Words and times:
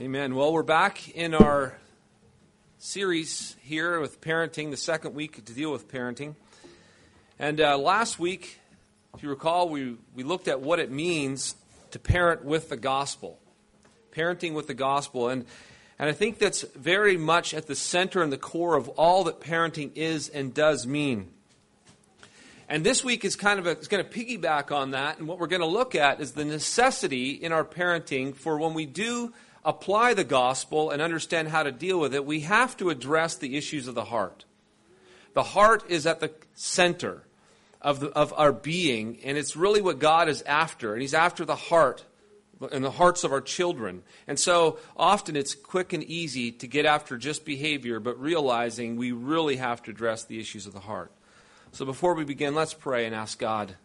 Amen. 0.00 0.36
Well, 0.36 0.52
we're 0.52 0.62
back 0.62 1.08
in 1.16 1.34
our 1.34 1.76
series 2.78 3.56
here 3.62 3.98
with 3.98 4.20
parenting, 4.20 4.70
the 4.70 4.76
second 4.76 5.16
week 5.16 5.44
to 5.44 5.52
deal 5.52 5.72
with 5.72 5.90
parenting. 5.90 6.36
And 7.36 7.60
uh, 7.60 7.76
last 7.76 8.16
week, 8.16 8.60
if 9.16 9.24
you 9.24 9.28
recall, 9.28 9.68
we, 9.68 9.96
we 10.14 10.22
looked 10.22 10.46
at 10.46 10.60
what 10.60 10.78
it 10.78 10.92
means 10.92 11.56
to 11.90 11.98
parent 11.98 12.44
with 12.44 12.68
the 12.68 12.76
gospel. 12.76 13.40
Parenting 14.12 14.54
with 14.54 14.68
the 14.68 14.74
gospel. 14.74 15.30
And, 15.30 15.44
and 15.98 16.08
I 16.08 16.12
think 16.12 16.38
that's 16.38 16.62
very 16.62 17.16
much 17.16 17.52
at 17.52 17.66
the 17.66 17.74
center 17.74 18.22
and 18.22 18.32
the 18.32 18.38
core 18.38 18.76
of 18.76 18.88
all 18.90 19.24
that 19.24 19.40
parenting 19.40 19.90
is 19.96 20.28
and 20.28 20.54
does 20.54 20.86
mean. 20.86 21.28
And 22.68 22.84
this 22.84 23.02
week 23.02 23.24
is 23.24 23.34
kind 23.34 23.58
of 23.58 23.66
a, 23.66 23.70
it's 23.70 23.88
going 23.88 24.04
to 24.04 24.08
piggyback 24.08 24.70
on 24.70 24.92
that. 24.92 25.18
And 25.18 25.26
what 25.26 25.40
we're 25.40 25.48
going 25.48 25.58
to 25.58 25.66
look 25.66 25.96
at 25.96 26.20
is 26.20 26.34
the 26.34 26.44
necessity 26.44 27.30
in 27.30 27.50
our 27.50 27.64
parenting 27.64 28.36
for 28.36 28.60
when 28.60 28.74
we 28.74 28.86
do 28.86 29.32
apply 29.68 30.14
the 30.14 30.24
gospel 30.24 30.90
and 30.90 31.02
understand 31.02 31.48
how 31.48 31.62
to 31.62 31.70
deal 31.70 32.00
with 32.00 32.14
it, 32.14 32.24
we 32.24 32.40
have 32.40 32.74
to 32.78 32.88
address 32.88 33.36
the 33.36 33.54
issues 33.54 33.86
of 33.86 33.94
the 33.94 34.06
heart. 34.06 34.46
The 35.34 35.42
heart 35.42 35.84
is 35.90 36.06
at 36.06 36.20
the 36.20 36.32
center 36.54 37.22
of, 37.82 38.00
the, 38.00 38.08
of 38.08 38.32
our 38.34 38.50
being, 38.50 39.18
and 39.22 39.36
it's 39.36 39.56
really 39.56 39.82
what 39.82 39.98
God 39.98 40.30
is 40.30 40.40
after. 40.42 40.94
And 40.94 41.02
He's 41.02 41.12
after 41.12 41.44
the 41.44 41.54
heart 41.54 42.02
and 42.72 42.82
the 42.82 42.90
hearts 42.90 43.24
of 43.24 43.30
our 43.30 43.42
children. 43.42 44.02
And 44.26 44.38
so 44.38 44.78
often 44.96 45.36
it's 45.36 45.54
quick 45.54 45.92
and 45.92 46.02
easy 46.02 46.50
to 46.50 46.66
get 46.66 46.86
after 46.86 47.18
just 47.18 47.44
behavior, 47.44 48.00
but 48.00 48.18
realizing 48.18 48.96
we 48.96 49.12
really 49.12 49.56
have 49.56 49.82
to 49.82 49.90
address 49.90 50.24
the 50.24 50.40
issues 50.40 50.66
of 50.66 50.72
the 50.72 50.80
heart. 50.80 51.12
So 51.72 51.84
before 51.84 52.14
we 52.14 52.24
begin, 52.24 52.54
let's 52.54 52.72
pray 52.72 53.04
and 53.04 53.14
ask 53.14 53.38
God 53.38 53.76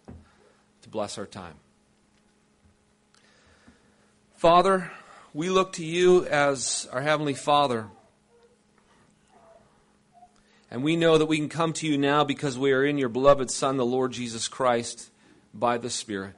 to 0.83 0.89
bless 0.89 1.17
our 1.17 1.27
time. 1.27 1.55
Father, 4.33 4.91
we 5.33 5.49
look 5.49 5.73
to 5.73 5.85
you 5.85 6.25
as 6.25 6.87
our 6.91 7.01
Heavenly 7.01 7.33
Father. 7.33 7.87
And 10.69 10.83
we 10.83 10.95
know 10.95 11.17
that 11.17 11.25
we 11.25 11.37
can 11.37 11.49
come 11.49 11.73
to 11.73 11.87
you 11.87 11.97
now 11.97 12.23
because 12.23 12.57
we 12.57 12.71
are 12.71 12.85
in 12.85 12.97
your 12.97 13.09
beloved 13.09 13.49
Son, 13.49 13.77
the 13.77 13.85
Lord 13.85 14.11
Jesus 14.11 14.47
Christ, 14.47 15.09
by 15.53 15.77
the 15.77 15.89
Spirit. 15.89 16.35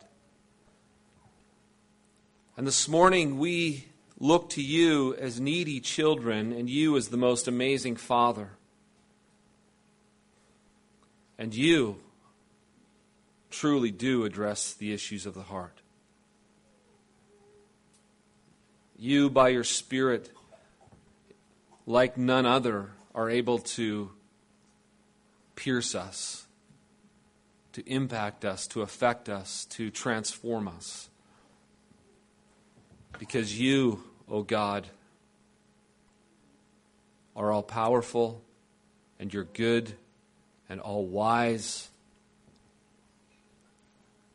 And 2.57 2.66
this 2.66 2.88
morning 2.88 3.38
we 3.38 3.85
look 4.17 4.49
to 4.51 4.61
you 4.61 5.13
as 5.16 5.41
needy 5.41 5.81
children 5.81 6.53
and 6.53 6.69
you 6.69 6.95
as 6.95 7.09
the 7.09 7.17
most 7.17 7.49
amazing 7.49 7.97
Father. 7.97 8.51
And 11.38 11.53
you 11.53 11.97
truly 13.49 13.91
do 13.91 14.23
address 14.23 14.73
the 14.73 14.93
issues 14.93 15.25
of 15.25 15.33
the 15.33 15.43
heart. 15.43 15.81
You, 18.97 19.29
by 19.29 19.49
your 19.49 19.63
Spirit, 19.63 20.31
like 21.85 22.17
none 22.17 22.45
other, 22.45 22.91
are 23.13 23.29
able 23.29 23.59
to 23.59 24.11
pierce 25.55 25.95
us, 25.95 26.45
to 27.73 27.81
impact 27.89 28.45
us, 28.45 28.67
to 28.67 28.81
affect 28.81 29.29
us, 29.29 29.66
to 29.66 29.89
transform 29.89 30.67
us. 30.67 31.09
Because 33.19 33.59
you, 33.59 34.03
O 34.27 34.38
oh 34.38 34.43
God, 34.43 34.88
are 37.35 37.51
all 37.51 37.63
powerful 37.63 38.41
and 39.19 39.33
you're 39.33 39.43
good 39.43 39.93
and 40.69 40.79
all 40.79 41.05
wise 41.05 41.89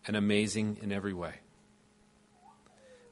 and 0.06 0.16
amazing 0.16 0.78
in 0.82 0.92
every 0.92 1.12
way. 1.12 1.39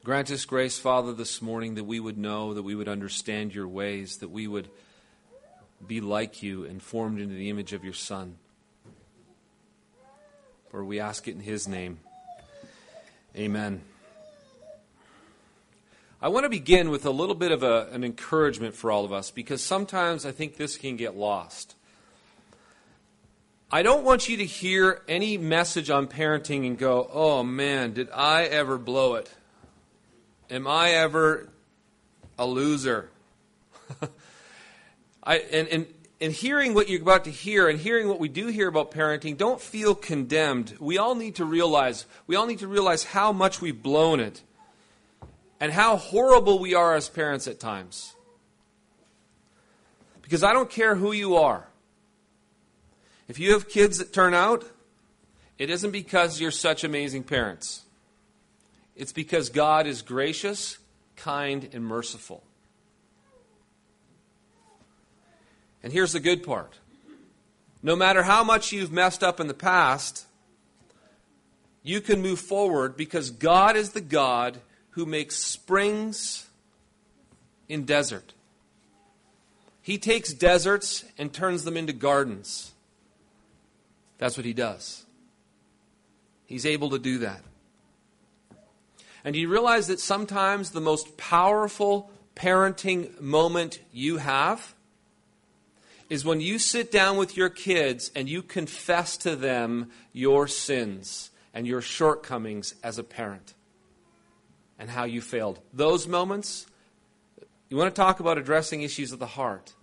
Grant 0.04 0.30
us 0.30 0.44
grace, 0.44 0.78
Father, 0.78 1.12
this 1.12 1.42
morning 1.42 1.74
that 1.74 1.84
we 1.84 2.00
would 2.00 2.16
know, 2.16 2.54
that 2.54 2.62
we 2.62 2.74
would 2.74 2.88
understand 2.88 3.54
your 3.54 3.68
ways, 3.68 4.18
that 4.18 4.30
we 4.30 4.46
would 4.46 4.68
be 5.86 6.00
like 6.00 6.42
you 6.42 6.64
and 6.64 6.82
formed 6.82 7.20
into 7.20 7.34
the 7.34 7.50
image 7.50 7.72
of 7.72 7.84
your 7.84 7.92
Son. 7.92 8.36
For 10.70 10.84
we 10.84 11.00
ask 11.00 11.26
it 11.28 11.34
in 11.34 11.41
his 11.41 11.66
name. 11.66 11.98
Amen. 13.36 13.82
I 16.22 16.28
want 16.28 16.44
to 16.44 16.50
begin 16.50 16.91
with 16.91 17.04
a 17.04 17.10
little 17.10 17.34
bit 17.34 17.53
of 17.53 17.62
a, 17.62 17.88
an 17.92 18.03
encouragement 18.03 18.75
for 18.75 18.91
all 18.91 19.04
of 19.04 19.12
us 19.12 19.30
because 19.30 19.62
sometimes 19.62 20.25
I 20.25 20.32
think 20.32 20.56
this 20.56 20.76
can 20.76 20.97
get 20.97 21.16
lost. 21.16 21.75
I 23.70 23.82
don't 23.82 24.04
want 24.04 24.28
you 24.28 24.38
to 24.38 24.44
hear 24.47 25.03
any 25.06 25.36
message 25.36 25.91
on 25.91 26.06
parenting 26.06 26.66
and 26.66 26.78
go, 26.78 27.09
oh 27.12 27.42
man, 27.42 27.92
did 27.92 28.09
I 28.10 28.44
ever 28.44 28.78
blow 28.78 29.16
it? 29.16 29.30
Am 30.50 30.66
I 30.66 30.91
ever 30.91 31.48
a 32.38 32.47
loser? 32.47 33.10
I, 35.22 35.38
and, 35.38 35.69
and, 35.69 35.86
and 36.20 36.32
hearing 36.32 36.72
what 36.72 36.88
you're 36.88 37.03
about 37.03 37.25
to 37.25 37.31
hear 37.31 37.69
and 37.69 37.78
hearing 37.78 38.09
what 38.09 38.19
we 38.19 38.28
do 38.28 38.47
hear 38.47 38.69
about 38.69 38.91
parenting, 38.91 39.36
don't 39.36 39.60
feel 39.60 39.94
condemned. 39.94 40.75
We 40.81 40.97
all 40.97 41.14
need 41.14 41.36
to 41.36 41.44
realize, 41.44 42.06
we 42.26 42.36
all 42.36 42.47
need 42.47 42.60
to 42.60 42.69
realize 42.69 43.04
how 43.04 43.32
much 43.32 43.60
we've 43.60 43.82
blown 43.82 44.20
it 44.20 44.42
and 45.60 45.72
how 45.72 45.97
horrible 45.97 46.59
we 46.59 46.75
are 46.75 46.94
as 46.94 47.09
parents 47.09 47.47
at 47.47 47.60
times. 47.60 48.15
Because 50.22 50.42
I 50.42 50.53
don't 50.53 50.70
care 50.70 50.94
who 50.94 51.12
you 51.12 51.36
are. 51.36 51.66
If 53.28 53.38
you 53.38 53.53
have 53.53 53.69
kids 53.69 53.98
that 53.98 54.15
turn 54.15 54.32
out, 54.32 54.65
it 55.59 55.69
isn't 55.69 55.91
because 55.91 56.41
you're 56.41 56.50
such 56.50 56.84
amazing 56.84 57.25
parents. 57.25 57.82
It's 58.98 59.12
because 59.12 59.48
God 59.48 59.86
is 59.86 60.03
gracious, 60.03 60.76
kind, 61.14 61.70
and 61.72 61.84
merciful. 61.84 62.42
And 65.84 65.92
here's 65.92 66.12
the 66.12 66.20
good 66.20 66.42
part 66.42 66.75
no 67.81 67.94
matter 67.94 68.25
how 68.25 68.42
much 68.42 68.72
you've 68.72 68.91
messed 68.91 69.22
up 69.22 69.38
in 69.38 69.47
the 69.47 69.54
past, 69.54 70.26
you 71.84 72.00
can 72.00 72.20
move 72.20 72.41
forward 72.41 72.97
because 72.97 73.31
God 73.31 73.76
is 73.76 73.92
the 73.92 74.00
God 74.00 74.59
who 74.91 75.06
makes 75.06 75.36
springs 75.36 76.48
in 77.69 77.84
desert. 77.84 78.34
He 79.80 79.97
takes 79.97 80.32
deserts 80.32 81.04
and 81.16 81.32
turns 81.32 81.62
them 81.62 81.76
into 81.76 81.92
gardens. 81.92 82.72
That's 84.19 84.36
what 84.36 84.44
he 84.44 84.53
does. 84.53 85.06
He's 86.47 86.66
able 86.66 86.91
to 86.91 86.98
do 86.98 87.19
that. 87.19 87.42
And 89.24 89.34
do 89.34 89.40
you 89.40 89.48
realize 89.48 89.88
that 89.88 90.00
sometimes 90.00 90.70
the 90.70 90.80
most 90.80 91.16
powerful 91.16 92.10
parenting 92.36 93.20
moment 93.20 93.80
you 93.92 94.18
have 94.18 94.74
is 96.08 96.24
when 96.24 96.40
you 96.40 96.58
sit 96.58 96.90
down 96.90 97.16
with 97.16 97.36
your 97.36 97.50
kids 97.50 98.10
and 98.14 98.28
you 98.28 98.42
confess 98.42 99.16
to 99.18 99.36
them 99.36 99.90
your 100.12 100.48
sins 100.48 101.30
and 101.52 101.66
your 101.66 101.80
shortcomings 101.80 102.74
as 102.82 102.98
a 102.98 103.04
parent 103.04 103.54
and 104.78 104.88
how 104.88 105.04
you 105.04 105.20
failed. 105.20 105.58
Those 105.72 106.06
moments, 106.06 106.66
you 107.68 107.76
want 107.76 107.94
to 107.94 108.00
talk 108.00 108.20
about 108.20 108.38
addressing 108.38 108.82
issues 108.82 109.12
of 109.12 109.18
the 109.18 109.26
heart. 109.26 109.74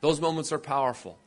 Those 0.00 0.20
moments 0.20 0.52
are 0.52 0.58
powerful. 0.58 1.18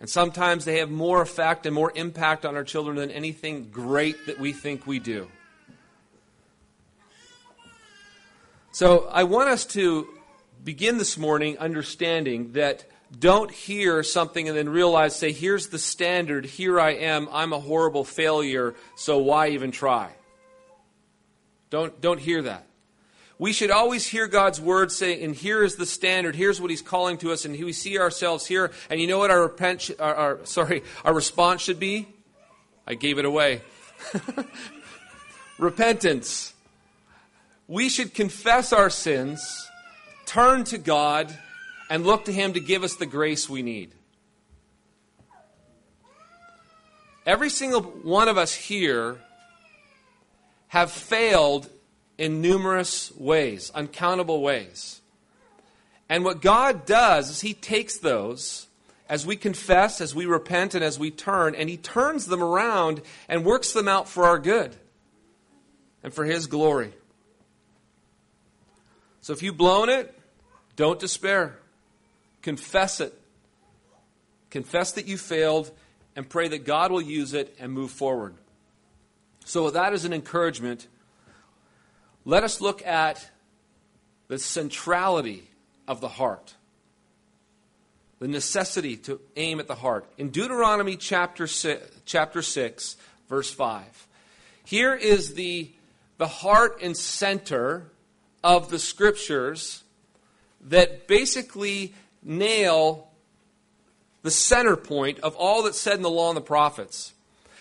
And 0.00 0.08
sometimes 0.08 0.64
they 0.64 0.78
have 0.78 0.90
more 0.90 1.20
effect 1.20 1.66
and 1.66 1.74
more 1.74 1.92
impact 1.94 2.46
on 2.46 2.56
our 2.56 2.64
children 2.64 2.96
than 2.96 3.10
anything 3.10 3.68
great 3.70 4.26
that 4.26 4.40
we 4.40 4.52
think 4.52 4.86
we 4.86 4.98
do. 4.98 5.28
So 8.72 9.08
I 9.10 9.24
want 9.24 9.48
us 9.48 9.64
to 9.66 10.06
begin 10.62 10.98
this 10.98 11.18
morning 11.18 11.58
understanding 11.58 12.52
that 12.52 12.84
don't 13.18 13.50
hear 13.50 14.04
something 14.04 14.48
and 14.48 14.56
then 14.56 14.68
realize, 14.68 15.16
say, 15.16 15.32
here's 15.32 15.68
the 15.68 15.78
standard, 15.78 16.44
here 16.44 16.78
I 16.78 16.90
am, 16.90 17.28
I'm 17.32 17.52
a 17.52 17.58
horrible 17.58 18.04
failure, 18.04 18.76
so 18.94 19.18
why 19.18 19.48
even 19.48 19.72
try? 19.72 20.12
Don't, 21.70 22.00
don't 22.00 22.20
hear 22.20 22.42
that. 22.42 22.66
We 23.40 23.52
should 23.52 23.72
always 23.72 24.06
hear 24.06 24.28
God's 24.28 24.60
word 24.60 24.92
say, 24.92 25.20
and 25.24 25.34
here 25.34 25.64
is 25.64 25.74
the 25.74 25.86
standard, 25.86 26.36
here's 26.36 26.60
what 26.60 26.70
He's 26.70 26.82
calling 26.82 27.18
to 27.18 27.32
us, 27.32 27.44
and 27.44 27.58
we 27.58 27.72
see 27.72 27.98
ourselves 27.98 28.46
here, 28.46 28.70
and 28.88 29.00
you 29.00 29.08
know 29.08 29.18
what 29.18 29.32
our, 29.32 29.42
repent, 29.42 29.90
our, 29.98 30.14
our 30.14 30.46
sorry, 30.46 30.84
our 31.04 31.12
response 31.12 31.60
should 31.60 31.80
be? 31.80 32.06
I 32.86 32.94
gave 32.94 33.18
it 33.18 33.24
away. 33.24 33.62
Repentance 35.58 36.54
we 37.70 37.88
should 37.88 38.12
confess 38.12 38.72
our 38.72 38.90
sins, 38.90 39.70
turn 40.26 40.64
to 40.64 40.76
God, 40.76 41.32
and 41.88 42.04
look 42.04 42.24
to 42.24 42.32
Him 42.32 42.54
to 42.54 42.60
give 42.60 42.82
us 42.82 42.96
the 42.96 43.06
grace 43.06 43.48
we 43.48 43.62
need. 43.62 43.94
Every 47.24 47.48
single 47.48 47.82
one 47.82 48.28
of 48.28 48.36
us 48.36 48.52
here 48.52 49.18
have 50.66 50.90
failed 50.90 51.70
in 52.18 52.42
numerous 52.42 53.12
ways, 53.16 53.70
uncountable 53.72 54.42
ways. 54.42 55.00
And 56.08 56.24
what 56.24 56.42
God 56.42 56.84
does 56.86 57.30
is 57.30 57.40
He 57.40 57.54
takes 57.54 57.98
those 57.98 58.66
as 59.08 59.24
we 59.24 59.36
confess, 59.36 60.00
as 60.00 60.12
we 60.12 60.26
repent, 60.26 60.74
and 60.74 60.82
as 60.82 60.98
we 60.98 61.12
turn, 61.12 61.54
and 61.54 61.68
He 61.68 61.76
turns 61.76 62.26
them 62.26 62.42
around 62.42 63.00
and 63.28 63.44
works 63.44 63.72
them 63.72 63.86
out 63.86 64.08
for 64.08 64.24
our 64.24 64.40
good 64.40 64.74
and 66.02 66.12
for 66.12 66.24
His 66.24 66.48
glory. 66.48 66.94
So 69.20 69.32
if 69.32 69.42
you've 69.42 69.56
blown 69.56 69.88
it, 69.88 70.14
don't 70.76 70.98
despair. 70.98 71.58
Confess 72.42 73.00
it. 73.00 73.14
Confess 74.50 74.92
that 74.92 75.06
you 75.06 75.16
failed 75.16 75.70
and 76.16 76.28
pray 76.28 76.48
that 76.48 76.64
God 76.64 76.90
will 76.90 77.02
use 77.02 77.34
it 77.34 77.54
and 77.60 77.72
move 77.72 77.90
forward. 77.90 78.34
So, 79.44 79.70
that 79.70 79.92
as 79.92 80.04
an 80.04 80.12
encouragement, 80.12 80.86
let 82.24 82.44
us 82.44 82.60
look 82.60 82.84
at 82.86 83.30
the 84.28 84.38
centrality 84.38 85.48
of 85.88 86.00
the 86.00 86.08
heart, 86.08 86.54
the 88.18 88.28
necessity 88.28 88.96
to 88.98 89.20
aim 89.36 89.60
at 89.60 89.66
the 89.66 89.74
heart. 89.74 90.06
In 90.18 90.30
Deuteronomy 90.30 90.96
chapter 90.96 91.46
6, 91.46 92.02
chapter 92.04 92.42
6 92.42 92.96
verse 93.28 93.50
5, 93.50 94.08
here 94.64 94.94
is 94.94 95.34
the, 95.34 95.70
the 96.18 96.28
heart 96.28 96.78
and 96.82 96.96
center 96.96 97.89
of 98.42 98.70
the 98.70 98.78
scriptures 98.78 99.82
that 100.62 101.06
basically 101.06 101.94
nail 102.22 103.08
the 104.22 104.30
center 104.30 104.76
point 104.76 105.18
of 105.20 105.34
all 105.36 105.62
that's 105.62 105.80
said 105.80 105.96
in 105.96 106.02
the 106.02 106.10
law 106.10 106.28
and 106.28 106.36
the 106.36 106.42
prophets. 106.42 107.14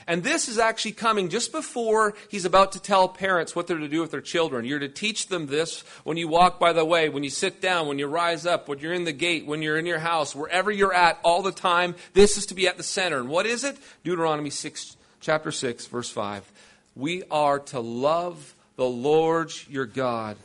And 0.07 0.23
this 0.23 0.49
is 0.49 0.57
actually 0.57 0.93
coming 0.93 1.29
just 1.29 1.51
before 1.51 2.15
he's 2.29 2.43
about 2.43 2.71
to 2.71 2.81
tell 2.81 3.07
parents 3.07 3.55
what 3.55 3.67
they're 3.67 3.77
to 3.77 3.87
do 3.87 4.01
with 4.01 4.09
their 4.09 4.21
children. 4.21 4.65
You're 4.65 4.79
to 4.79 4.89
teach 4.89 5.27
them 5.27 5.45
this 5.45 5.81
when 6.03 6.17
you 6.17 6.27
walk 6.27 6.59
by 6.59 6.73
the 6.73 6.83
way, 6.83 7.09
when 7.09 7.23
you 7.23 7.29
sit 7.29 7.61
down, 7.61 7.87
when 7.87 7.99
you 7.99 8.07
rise 8.07 8.47
up, 8.47 8.67
when 8.67 8.79
you're 8.79 8.93
in 8.93 9.03
the 9.03 9.11
gate, 9.11 9.45
when 9.45 9.61
you're 9.61 9.77
in 9.77 9.85
your 9.85 9.99
house, 9.99 10.35
wherever 10.35 10.71
you're 10.71 10.95
at 10.95 11.19
all 11.23 11.43
the 11.43 11.51
time. 11.51 11.93
This 12.13 12.37
is 12.37 12.47
to 12.47 12.55
be 12.55 12.67
at 12.67 12.77
the 12.77 12.83
center. 12.83 13.19
And 13.19 13.29
what 13.29 13.45
is 13.45 13.63
it? 13.63 13.77
Deuteronomy 14.03 14.49
6, 14.49 14.97
chapter 15.21 15.51
6, 15.51 15.85
verse 15.85 16.09
5. 16.09 16.51
We 16.95 17.21
are 17.29 17.59
to 17.59 17.79
love 17.79 18.55
the 18.77 18.89
Lord 18.89 19.51
your 19.69 19.85
God 19.85 20.37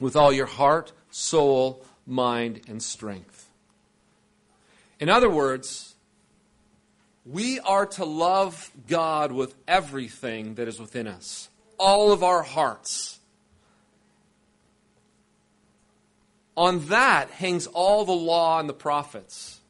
with 0.00 0.16
all 0.16 0.32
your 0.32 0.46
heart, 0.46 0.92
soul, 1.10 1.84
mind, 2.06 2.62
and 2.68 2.82
strength. 2.82 3.48
In 5.00 5.08
other 5.08 5.30
words, 5.30 5.94
we 7.24 7.60
are 7.60 7.86
to 7.86 8.04
love 8.04 8.70
God 8.88 9.32
with 9.32 9.54
everything 9.66 10.54
that 10.54 10.66
is 10.66 10.80
within 10.80 11.06
us, 11.06 11.48
all 11.78 12.10
of 12.12 12.22
our 12.22 12.42
hearts. 12.42 13.18
On 16.56 16.86
that 16.86 17.30
hangs 17.30 17.66
all 17.68 18.04
the 18.04 18.12
law 18.12 18.58
and 18.58 18.68
the 18.68 18.74
prophets. 18.74 19.60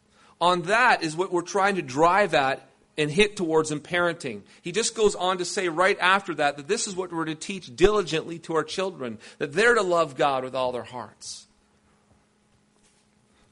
On 0.40 0.62
that 0.62 1.02
is 1.02 1.16
what 1.16 1.32
we're 1.32 1.42
trying 1.42 1.74
to 1.74 1.82
drive 1.82 2.32
at 2.32 2.67
and 2.98 3.10
hit 3.10 3.36
towards 3.36 3.70
in 3.70 3.80
parenting. 3.80 4.42
He 4.60 4.72
just 4.72 4.96
goes 4.96 5.14
on 5.14 5.38
to 5.38 5.44
say 5.44 5.68
right 5.68 5.96
after 6.00 6.34
that 6.34 6.56
that 6.56 6.66
this 6.66 6.88
is 6.88 6.96
what 6.96 7.12
we're 7.12 7.24
to 7.26 7.36
teach 7.36 7.74
diligently 7.74 8.40
to 8.40 8.56
our 8.56 8.64
children, 8.64 9.18
that 9.38 9.52
they're 9.52 9.76
to 9.76 9.82
love 9.82 10.16
God 10.16 10.42
with 10.42 10.54
all 10.54 10.72
their 10.72 10.82
hearts. 10.82 11.46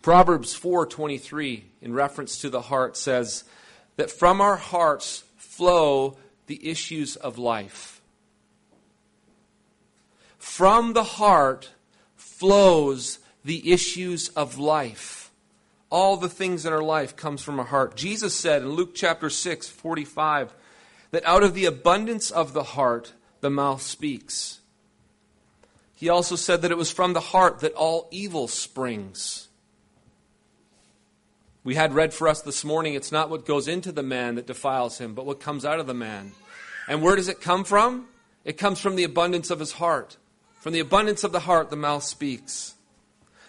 Proverbs 0.02 0.54
4:23 0.54 1.64
in 1.80 1.92
reference 1.92 2.38
to 2.40 2.50
the 2.50 2.62
heart 2.62 2.96
says 2.96 3.44
that 3.96 4.10
from 4.10 4.40
our 4.40 4.56
hearts 4.56 5.24
flow 5.36 6.18
the 6.46 6.68
issues 6.68 7.16
of 7.16 7.38
life. 7.38 8.00
From 10.38 10.92
the 10.92 11.04
heart 11.04 11.70
flows 12.14 13.20
the 13.44 13.72
issues 13.72 14.28
of 14.30 14.58
life. 14.58 15.25
All 15.90 16.16
the 16.16 16.28
things 16.28 16.66
in 16.66 16.72
our 16.72 16.82
life 16.82 17.16
comes 17.16 17.42
from 17.42 17.58
our 17.58 17.66
heart. 17.66 17.96
Jesus 17.96 18.34
said 18.34 18.62
in 18.62 18.70
Luke 18.70 18.94
chapter 18.94 19.30
6, 19.30 19.68
45, 19.68 20.54
that 21.12 21.24
out 21.24 21.42
of 21.42 21.54
the 21.54 21.64
abundance 21.64 22.30
of 22.30 22.52
the 22.52 22.62
heart 22.62 23.12
the 23.40 23.50
mouth 23.50 23.82
speaks. 23.82 24.60
He 25.94 26.08
also 26.08 26.36
said 26.36 26.62
that 26.62 26.70
it 26.70 26.76
was 26.76 26.90
from 26.90 27.14
the 27.14 27.20
heart 27.20 27.60
that 27.60 27.72
all 27.72 28.08
evil 28.10 28.48
springs. 28.48 29.48
We 31.64 31.74
had 31.74 31.94
read 31.94 32.14
for 32.14 32.28
us 32.28 32.42
this 32.42 32.64
morning 32.64 32.94
it's 32.94 33.10
not 33.10 33.28
what 33.28 33.44
goes 33.44 33.66
into 33.66 33.90
the 33.90 34.02
man 34.02 34.36
that 34.36 34.46
defiles 34.46 34.98
him, 34.98 35.14
but 35.14 35.26
what 35.26 35.40
comes 35.40 35.64
out 35.64 35.80
of 35.80 35.88
the 35.88 35.94
man. 35.94 36.30
And 36.86 37.02
where 37.02 37.16
does 37.16 37.26
it 37.26 37.40
come 37.40 37.64
from? 37.64 38.06
It 38.44 38.56
comes 38.56 38.78
from 38.78 38.94
the 38.94 39.02
abundance 39.02 39.50
of 39.50 39.58
his 39.58 39.72
heart. 39.72 40.16
From 40.60 40.72
the 40.72 40.78
abundance 40.78 41.24
of 41.24 41.32
the 41.32 41.40
heart, 41.40 41.70
the 41.70 41.76
mouth 41.76 42.04
speaks. 42.04 42.75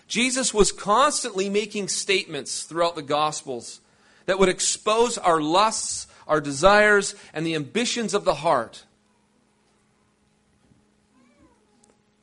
Jesus 0.07 0.53
was 0.53 0.71
constantly 0.71 1.49
making 1.49 1.89
statements 1.89 2.63
throughout 2.63 2.95
the 2.95 3.01
Gospels 3.01 3.81
that 4.25 4.39
would 4.39 4.49
expose 4.49 5.17
our 5.17 5.41
lusts, 5.41 6.07
our 6.27 6.41
desires, 6.41 7.15
and 7.33 7.45
the 7.45 7.55
ambitions 7.55 8.13
of 8.13 8.25
the 8.25 8.35
heart. 8.35 8.85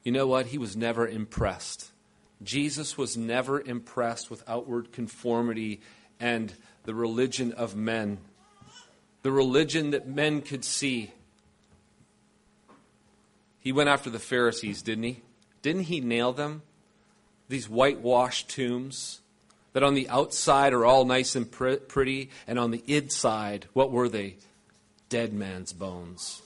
You 0.02 0.12
know 0.12 0.26
what? 0.26 0.46
He 0.46 0.58
was 0.58 0.76
never 0.76 1.06
impressed 1.06 1.90
Jesus 2.44 2.98
was 2.98 3.16
never 3.16 3.60
impressed 3.60 4.30
with 4.30 4.44
outward 4.46 4.92
conformity 4.92 5.80
and 6.20 6.52
the 6.84 6.94
religion 6.94 7.52
of 7.52 7.74
men, 7.74 8.18
the 9.22 9.32
religion 9.32 9.90
that 9.90 10.06
men 10.06 10.42
could 10.42 10.64
see. 10.64 11.12
He 13.60 13.72
went 13.72 13.88
after 13.88 14.10
the 14.10 14.18
Pharisees, 14.18 14.82
didn't 14.82 15.04
he? 15.04 15.22
Didn't 15.62 15.84
he 15.84 16.00
nail 16.00 16.32
them? 16.32 16.62
These 17.54 17.68
whitewashed 17.68 18.48
tombs 18.48 19.20
that 19.74 19.84
on 19.84 19.94
the 19.94 20.08
outside 20.08 20.72
are 20.72 20.84
all 20.84 21.04
nice 21.04 21.36
and 21.36 21.48
pretty, 21.48 22.30
and 22.48 22.58
on 22.58 22.72
the 22.72 22.82
inside, 22.88 23.66
what 23.74 23.92
were 23.92 24.08
they? 24.08 24.38
Dead 25.08 25.32
man's 25.32 25.72
bones. 25.72 26.42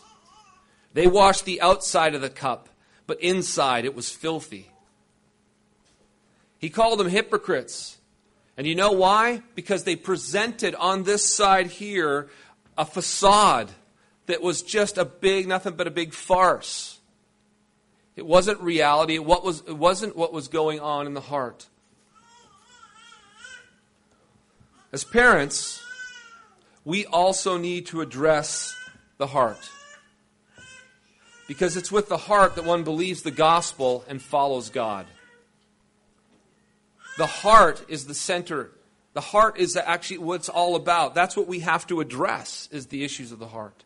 They 0.93 1.07
washed 1.07 1.47
the 1.47 1.63
outside 1.63 2.15
of 2.15 2.21
the 2.21 2.29
cup, 2.29 2.69
but 3.07 3.23
inside 3.23 3.87
it 3.87 3.95
was 3.95 4.11
filthy. 4.11 4.71
He 6.59 6.69
called 6.69 7.01
them 7.01 7.09
hypocrites. 7.09 7.97
And 8.59 8.67
you 8.67 8.75
know 8.75 8.93
why? 8.93 9.41
Because 9.55 9.85
they 9.85 9.97
presented 9.97 10.75
on 10.75 11.05
this 11.05 11.25
side 11.25 11.69
here 11.69 12.29
a 12.77 12.85
facade 12.85 13.71
that 14.27 14.43
was 14.43 14.61
just 14.61 14.99
a 14.99 15.07
big, 15.07 15.49
nothing 15.49 15.73
but 15.73 15.87
a 15.87 15.91
big 15.91 16.13
farce. 16.13 16.98
It 18.19 18.27
wasn't 18.27 18.61
reality. 18.61 19.15
It, 19.15 19.25
what 19.25 19.45
was, 19.45 19.61
it 19.61 19.77
wasn't 19.77 20.17
what 20.17 20.33
was 20.33 20.49
going 20.49 20.81
on 20.81 21.07
in 21.07 21.15
the 21.15 21.21
heart. 21.21 21.69
As 24.91 25.05
parents, 25.05 25.81
we 26.85 27.07
also 27.07 27.59
need 27.59 27.87
to 27.87 28.01
address 28.01 28.75
the 29.19 29.29
heart. 29.29 29.71
Because 31.47 31.77
it's 31.77 31.93
with 31.93 32.09
the 32.09 32.17
heart 32.17 32.57
that 32.57 32.65
one 32.65 32.83
believes 32.83 33.23
the 33.23 33.31
gospel 33.31 34.05
and 34.09 34.21
follows 34.21 34.69
God. 34.69 35.07
The 37.19 37.27
heart 37.27 37.85
is 37.87 38.07
the 38.07 38.15
center. 38.15 38.73
The 39.13 39.21
heart 39.21 39.59
is 39.59 39.77
actually 39.77 40.19
what 40.19 40.41
it's 40.41 40.49
all 40.49 40.75
about. 40.75 41.15
That's 41.15 41.37
what 41.37 41.47
we 41.47 41.61
have 41.61 41.87
to 41.87 42.01
address 42.01 42.69
is 42.73 42.89
the 42.89 43.05
issues 43.05 43.31
of 43.31 43.39
the 43.39 43.47
heart. 43.47 43.85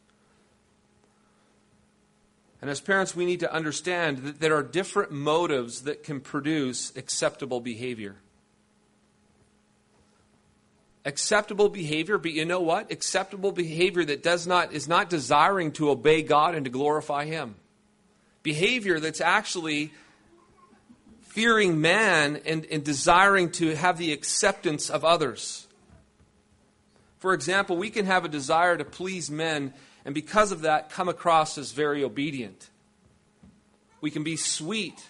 And 2.63 2.71
as 2.71 2.81
parents, 2.81 3.17
we 3.17 3.27
need 3.27 3.41
to 3.41 3.53
understand 3.53 4.19
that 4.19 4.41
there 4.41 4.55
are 4.55 4.63
different 4.63 5.11
motives 5.11 5.83
that 5.83 6.05
can 6.05 6.21
produce 6.21 6.97
acceptable 6.97 7.61
behavior. 7.61 8.15
Acceptable 11.05 11.69
behavior, 11.69 12.19
but 12.19 12.31
you 12.31 12.45
know 12.45 12.61
what? 12.61 12.93
Acceptable 12.93 13.51
behavior 13.51 14.05
that 14.05 14.23
does 14.23 14.47
not 14.47 14.73
is 14.73 14.87
not 14.87 15.11
desiring 15.11 15.73
to 15.73 15.91
obey 15.91 16.23
God 16.23 16.55
and 16.55 16.65
to 16.65 16.71
glorify 16.71 17.25
Him. 17.25 17.57
Behavior 18.45 19.01
that's 19.01 19.21
actually 19.21 19.93
fearing 21.23 21.81
man 21.81 22.41
and, 22.47 22.65
and 22.67 22.85
desiring 22.85 23.51
to 23.51 23.75
have 23.75 23.99
the 23.99 24.13
acceptance 24.13 24.89
of 24.89 25.05
others. 25.05 25.67
For 27.19 27.35
example, 27.35 27.77
we 27.77 27.91
can 27.91 28.07
have 28.07 28.25
a 28.25 28.29
desire 28.29 28.77
to 28.77 28.85
please 28.85 29.31
men, 29.33 29.75
and 30.05 30.15
because 30.15 30.53
of 30.53 30.63
that, 30.63 30.91
come 30.91 31.09
across 31.09 31.59
as 31.59 31.73
very 31.73 32.03
obedient. 32.03 32.71
We 34.01 34.11
can 34.11 34.25
be 34.25 34.37
sweet. 34.37 35.01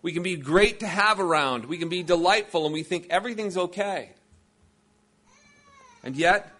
We 0.00 0.12
can 0.12 0.22
be 0.22 0.36
great 0.36 0.80
to 0.80 0.86
have 0.86 1.20
around. 1.20 1.66
We 1.66 1.76
can 1.78 1.88
be 1.88 2.02
delightful, 2.02 2.64
and 2.64 2.72
we 2.72 2.82
think 2.82 3.06
everything's 3.10 3.56
okay. 3.56 4.10
And 6.04 6.16
yet, 6.16 6.52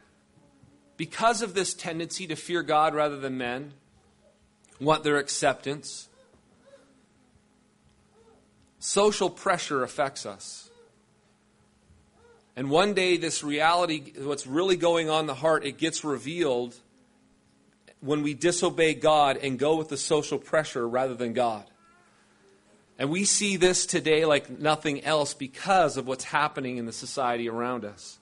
because 0.97 1.43
of 1.43 1.55
this 1.55 1.75
tendency 1.75 2.27
to 2.29 2.37
fear 2.37 2.63
God 2.63 2.95
rather 2.95 3.19
than 3.19 3.39
men, 3.39 3.73
want 4.81 5.05
their 5.05 5.19
acceptance, 5.19 6.09
social 8.79 9.31
pressure 9.31 9.83
affects 9.83 10.27
us. 10.27 10.69
And 12.55 12.71
one 12.71 12.93
day, 12.95 13.17
this 13.17 13.43
reality, 13.43 14.13
what's 14.19 14.47
really 14.47 14.77
going 14.77 15.09
on 15.09 15.21
in 15.21 15.27
the 15.27 15.35
heart, 15.35 15.65
it 15.65 15.79
gets 15.79 16.05
revealed 16.05 16.75
when 18.03 18.23
we 18.23 18.35
disobey 18.35 18.95
God 18.95 19.39
and 19.39 19.59
go 19.59 19.77
with 19.77 19.89
the 19.89 19.97
social 19.97 20.39
pressure 20.39 20.87
rather 20.87 21.15
than 21.15 21.33
God. 21.33 21.65
And 22.99 23.11
we 23.11 23.25
see 23.25 23.57
this 23.57 23.87
today 23.87 24.25
like 24.25 24.51
nothing 24.51 25.03
else 25.05 25.35
because 25.35 25.97
of 25.97 26.07
what's 26.07 26.25
happening 26.25 26.77
in 26.77 26.87
the 26.87 26.93
society 26.93 27.49
around 27.49 27.85
us. 27.85 28.19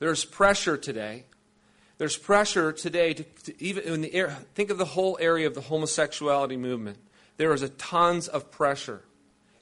There's 0.00 0.24
pressure 0.24 0.76
today. 0.76 1.24
There's 1.98 2.16
pressure 2.16 2.72
today 2.72 3.14
to, 3.14 3.22
to 3.22 3.62
even 3.62 3.84
in 3.84 4.00
the 4.00 4.12
air, 4.12 4.36
think 4.54 4.70
of 4.70 4.78
the 4.78 4.84
whole 4.84 5.16
area 5.20 5.46
of 5.46 5.54
the 5.54 5.60
homosexuality 5.60 6.56
movement. 6.56 6.98
there 7.36 7.52
is 7.54 7.62
a 7.62 7.68
tons 7.68 8.28
of 8.28 8.50
pressure. 8.50 9.02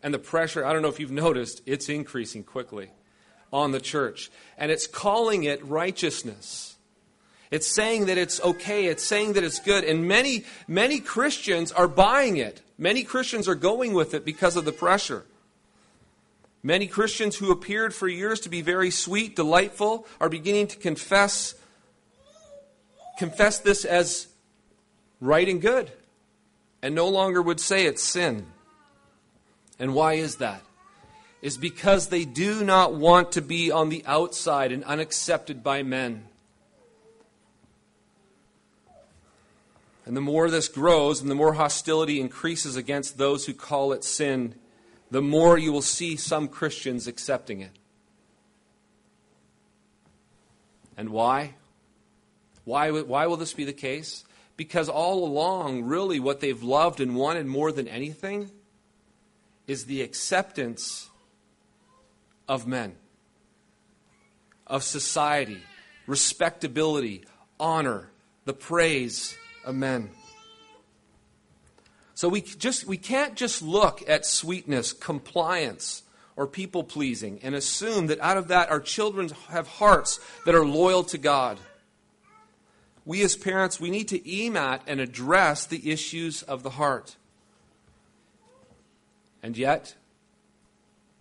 And 0.02 0.12
the 0.12 0.18
pressure, 0.18 0.64
I 0.64 0.72
don't 0.72 0.82
know 0.82 0.88
if 0.88 0.98
you've 0.98 1.10
noticed, 1.10 1.62
it's 1.64 1.88
increasing 1.88 2.42
quickly 2.42 2.90
on 3.52 3.72
the 3.72 3.80
church. 3.80 4.30
And 4.58 4.72
it's 4.72 4.86
calling 4.86 5.44
it 5.44 5.64
righteousness. 5.64 6.71
It's 7.52 7.68
saying 7.68 8.06
that 8.06 8.16
it's 8.16 8.40
okay. 8.40 8.86
It's 8.86 9.04
saying 9.04 9.34
that 9.34 9.44
it's 9.44 9.60
good. 9.60 9.84
And 9.84 10.08
many, 10.08 10.44
many 10.66 11.00
Christians 11.00 11.70
are 11.70 11.86
buying 11.86 12.38
it. 12.38 12.62
Many 12.78 13.04
Christians 13.04 13.46
are 13.46 13.54
going 13.54 13.92
with 13.92 14.14
it 14.14 14.24
because 14.24 14.56
of 14.56 14.64
the 14.64 14.72
pressure. 14.72 15.26
Many 16.62 16.86
Christians 16.86 17.36
who 17.36 17.52
appeared 17.52 17.94
for 17.94 18.08
years 18.08 18.40
to 18.40 18.48
be 18.48 18.62
very 18.62 18.90
sweet, 18.90 19.36
delightful, 19.36 20.06
are 20.18 20.30
beginning 20.30 20.68
to 20.68 20.78
confess, 20.78 21.54
confess 23.18 23.58
this 23.58 23.84
as 23.84 24.28
right 25.20 25.46
and 25.46 25.60
good, 25.60 25.92
and 26.80 26.94
no 26.94 27.08
longer 27.08 27.42
would 27.42 27.60
say 27.60 27.84
it's 27.84 28.02
sin. 28.02 28.46
And 29.78 29.94
why 29.94 30.14
is 30.14 30.36
that? 30.36 30.62
Is 31.42 31.58
because 31.58 32.08
they 32.08 32.24
do 32.24 32.64
not 32.64 32.94
want 32.94 33.32
to 33.32 33.42
be 33.42 33.70
on 33.70 33.90
the 33.90 34.04
outside 34.06 34.72
and 34.72 34.84
unaccepted 34.84 35.62
by 35.62 35.82
men. 35.82 36.28
And 40.04 40.16
the 40.16 40.20
more 40.20 40.50
this 40.50 40.68
grows 40.68 41.20
and 41.20 41.30
the 41.30 41.34
more 41.34 41.52
hostility 41.52 42.20
increases 42.20 42.76
against 42.76 43.18
those 43.18 43.46
who 43.46 43.54
call 43.54 43.92
it 43.92 44.02
sin, 44.02 44.54
the 45.10 45.22
more 45.22 45.56
you 45.56 45.72
will 45.72 45.82
see 45.82 46.16
some 46.16 46.48
Christians 46.48 47.06
accepting 47.06 47.60
it. 47.60 47.70
And 50.96 51.10
why? 51.10 51.54
Why, 52.64 52.90
why 52.90 53.26
will 53.26 53.36
this 53.36 53.54
be 53.54 53.64
the 53.64 53.72
case? 53.72 54.24
Because 54.56 54.88
all 54.88 55.24
along, 55.24 55.84
really, 55.84 56.20
what 56.20 56.40
they've 56.40 56.62
loved 56.62 57.00
and 57.00 57.16
wanted 57.16 57.46
more 57.46 57.72
than 57.72 57.88
anything 57.88 58.50
is 59.66 59.86
the 59.86 60.02
acceptance 60.02 61.08
of 62.48 62.66
men, 62.66 62.94
of 64.66 64.82
society, 64.82 65.62
respectability, 66.06 67.24
honor, 67.58 68.10
the 68.44 68.52
praise 68.52 69.36
of 69.64 69.74
men. 69.74 70.10
So 72.14 72.28
we 72.28 72.40
just 72.42 72.86
we 72.86 72.98
can't 72.98 73.34
just 73.34 73.62
look 73.62 74.08
at 74.08 74.24
sweetness, 74.24 74.92
compliance, 74.92 76.02
or 76.36 76.46
people 76.46 76.84
pleasing 76.84 77.40
and 77.42 77.54
assume 77.54 78.06
that 78.06 78.20
out 78.20 78.36
of 78.36 78.48
that 78.48 78.70
our 78.70 78.80
children 78.80 79.30
have 79.48 79.66
hearts 79.66 80.20
that 80.44 80.54
are 80.54 80.64
loyal 80.64 81.04
to 81.04 81.18
God. 81.18 81.58
We 83.04 83.22
as 83.22 83.34
parents, 83.34 83.80
we 83.80 83.90
need 83.90 84.08
to 84.08 84.30
aim 84.30 84.56
at 84.56 84.82
and 84.86 85.00
address 85.00 85.66
the 85.66 85.90
issues 85.90 86.42
of 86.42 86.62
the 86.62 86.70
heart. 86.70 87.16
And 89.42 89.58
yet, 89.58 89.96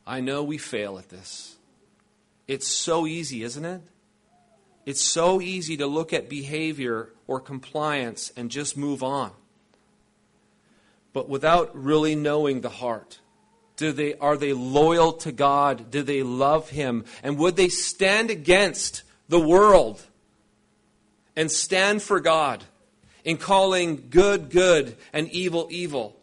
I 0.05 0.19
know 0.21 0.43
we 0.43 0.60
fail 0.60 1.00
at 1.00 1.10
this. 1.10 1.55
It's 2.48 2.67
so 2.67 3.07
easy, 3.07 3.43
isn't 3.43 3.65
it? 3.65 3.81
It's 4.85 5.01
so 5.01 5.41
easy 5.41 5.77
to 5.77 5.88
look 5.88 6.13
at 6.13 6.29
behavior 6.29 7.09
or 7.27 7.39
compliance 7.39 8.31
and 8.35 8.50
just 8.50 8.75
move 8.75 9.03
on. 9.03 9.31
But 11.13 11.29
without 11.29 11.75
really 11.75 12.15
knowing 12.15 12.61
the 12.61 12.69
heart. 12.69 13.19
Do 13.77 13.91
they, 13.91 14.15
are 14.15 14.38
they 14.38 14.53
loyal 14.53 15.13
to 15.13 15.31
God? 15.31 15.89
Do 15.91 16.03
they 16.03 16.23
love 16.23 16.69
Him? 16.69 17.05
And 17.23 17.38
would 17.38 17.55
they 17.55 17.69
stand 17.69 18.29
against 18.29 19.03
the 19.27 19.39
world 19.39 20.05
and 21.35 21.50
stand 21.50 22.01
for 22.01 22.19
God 22.19 22.63
in 23.23 23.38
calling 23.38 24.07
good 24.09 24.50
good 24.50 24.95
and 25.13 25.29
evil 25.29 25.67
evil? 25.71 26.15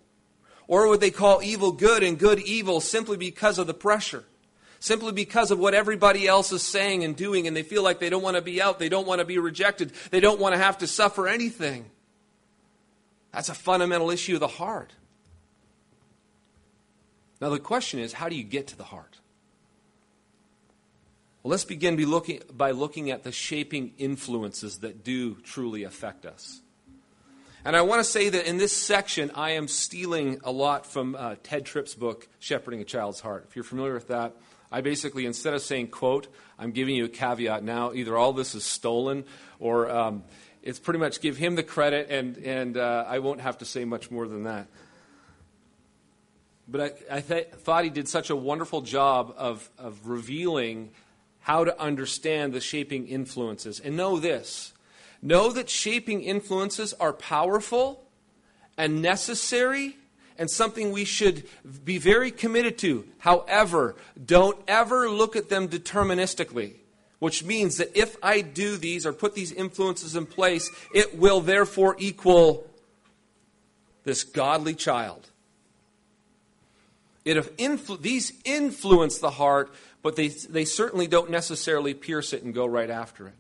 Or 0.67 0.89
would 0.89 1.01
they 1.01 1.11
call 1.11 1.43
evil 1.43 1.73
good 1.73 2.03
and 2.03 2.19
good 2.19 2.41
evil 2.41 2.81
simply 2.81 3.17
because 3.17 3.59
of 3.59 3.67
the 3.67 3.75
pressure? 3.75 4.25
Simply 4.81 5.13
because 5.13 5.51
of 5.51 5.59
what 5.59 5.75
everybody 5.75 6.29
else 6.29 6.53
is 6.53 6.63
saying 6.63 7.03
and 7.03 7.17
doing, 7.17 7.47
and 7.47 7.57
they 7.57 7.63
feel 7.63 7.83
like 7.83 7.99
they 7.99 8.11
don't 8.11 8.23
want 8.23 8.37
to 8.37 8.43
be 8.43 8.63
out, 8.63 8.79
they 8.79 8.89
don't 8.89 9.07
want 9.07 9.19
to 9.21 9.25
be 9.25 9.39
rejected, 9.39 9.93
they 10.11 10.21
don't 10.21 10.39
want 10.39 10.55
to 10.55 10.59
have 10.59 10.79
to 10.79 10.87
suffer 10.87 11.27
anything. 11.27 11.91
That's 13.33 13.49
a 13.49 13.55
fundamental 13.55 14.11
issue 14.11 14.35
of 14.35 14.41
the 14.41 14.47
heart. 14.47 14.93
Now, 17.41 17.51
the 17.51 17.59
question 17.59 18.01
is 18.01 18.13
how 18.13 18.29
do 18.29 18.37
you 18.37 18.45
get 18.45 18.69
to 18.69 18.77
the 18.77 18.85
heart? 18.85 19.19
Well, 21.43 21.51
let's 21.53 21.65
begin 21.65 21.97
by 22.53 22.73
looking, 22.73 23.11
at 23.11 23.23
the 23.23 23.33
shaping 23.33 23.93
influences 23.97 24.79
that 24.79 25.05
do 25.05 25.37
truly 25.37 25.85
affect 25.85 26.27
us. 26.27 26.61
And 27.65 27.77
I 27.77 27.83
want 27.83 28.01
to 28.01 28.11
say 28.11 28.29
that 28.29 28.49
in 28.49 28.57
this 28.57 28.77
section, 28.77 29.31
I 29.35 29.51
am 29.53 29.69
stealing 29.69 30.41
a 30.43 30.51
lot 30.51 30.87
from 30.87 31.15
uh, 31.15 31.37
Tedd 31.43 31.65
Tripp's 31.65 31.95
book, 31.95 32.29
Shepherding 32.39 32.81
a 32.81 32.85
Child's 32.85 33.21
Heart. 33.21 33.47
If 33.49 33.57
you're 33.57 33.65
familiar 33.65 33.95
with 33.95 34.09
that, 34.09 34.35
I 34.71 34.81
basically, 34.81 35.27
instead 35.27 35.55
of 35.55 35.63
saying 35.63 35.89
quote, 35.89 36.29
I'm 36.59 36.73
giving 36.73 36.95
you 36.95 37.07
a 37.07 37.09
caveat 37.09 37.63
now. 37.63 37.93
Either 37.93 38.17
all 38.17 38.33
this 38.33 38.55
is 38.55 38.65
stolen 38.65 39.25
or 39.59 39.91
um, 39.91 40.25
it's 40.63 40.79
pretty 40.79 40.99
much 40.99 41.21
give 41.21 41.37
him 41.37 41.55
the 41.55 41.63
credit, 41.63 42.09
and, 42.11 42.37
and 42.39 42.77
uh, 42.77 43.05
I 43.07 43.21
won't 43.21 43.41
have 43.41 43.59
to 43.59 43.65
say 43.65 43.85
much 43.85 44.11
more 44.11 44.29
than 44.29 44.45
that. 44.45 44.67
But 46.67 47.03
I, 47.11 47.17
I 47.17 47.21
th- 47.21 47.49
thought 47.49 47.85
he 47.85 47.91
did 47.91 48.09
such 48.09 48.29
a 48.29 48.37
wonderful 48.37 48.83
job 48.83 49.35
of, 49.37 49.69
of 49.79 50.07
revealing 50.07 50.91
how 51.41 51.65
to 51.65 51.81
understand 51.81 52.53
the 52.53 52.61
shaping 52.61 53.07
influences. 53.09 53.81
And 53.81 53.97
know 53.97 54.19
this 54.19 54.75
know 55.23 55.51
that 55.53 55.71
shaping 55.71 56.23
influences 56.23 56.93
are 56.95 57.13
powerful 57.13 58.05
and 58.77 59.03
necessary 59.03 59.97
and 60.39 60.49
something 60.49 60.93
we 60.93 61.05
should 61.05 61.45
be 61.85 61.99
very 61.99 62.31
committed 62.31 62.79
to. 62.79 63.05
However, 63.19 63.97
don't 64.25 64.59
ever 64.69 65.11
look 65.11 65.35
at 65.35 65.49
them 65.49 65.69
deterministically, 65.69 66.77
which 67.19 67.45
means 67.45 67.77
that 67.79 67.95
if 67.99 68.17
I 68.23 68.41
do 68.41 68.77
these 68.77 69.05
or 69.05 69.13
put 69.13 69.35
these 69.35 69.51
influences 69.51 70.15
in 70.15 70.27
place, 70.27 70.71
it 70.95 71.19
will 71.19 71.41
therefore 71.41 71.97
equal 71.99 72.71
this 74.05 74.23
godly 74.23 74.75
child. 74.75 75.29
It 77.25 77.37
influ- 77.59 78.01
these 78.01 78.33
influence 78.45 79.19
the 79.19 79.33
heart, 79.33 79.75
but 80.03 80.17
they, 80.17 80.29
they 80.29 80.65
certainly 80.65 81.09
don't 81.09 81.31
necessarily 81.31 81.93
pierce 81.93 82.33
it 82.33 82.43
and 82.43 82.55
go 82.55 82.65
right 82.65 82.89
after 82.89 83.27
it. 83.27 83.35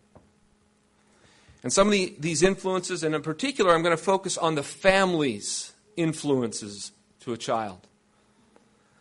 And 1.63 1.73
some 1.73 1.87
of 1.87 1.93
the, 1.93 2.15
these 2.19 2.43
influences, 2.43 3.03
and 3.03 3.15
in 3.15 3.23
particular, 3.23 3.75
I'm 3.75 3.83
going 3.83 3.97
to 3.97 4.03
focus 4.03 4.37
on 4.37 4.57
the 4.57 4.63
families 4.63 5.68
influences 5.99 6.93
to 7.21 7.33
a 7.33 7.37
child. 7.37 7.87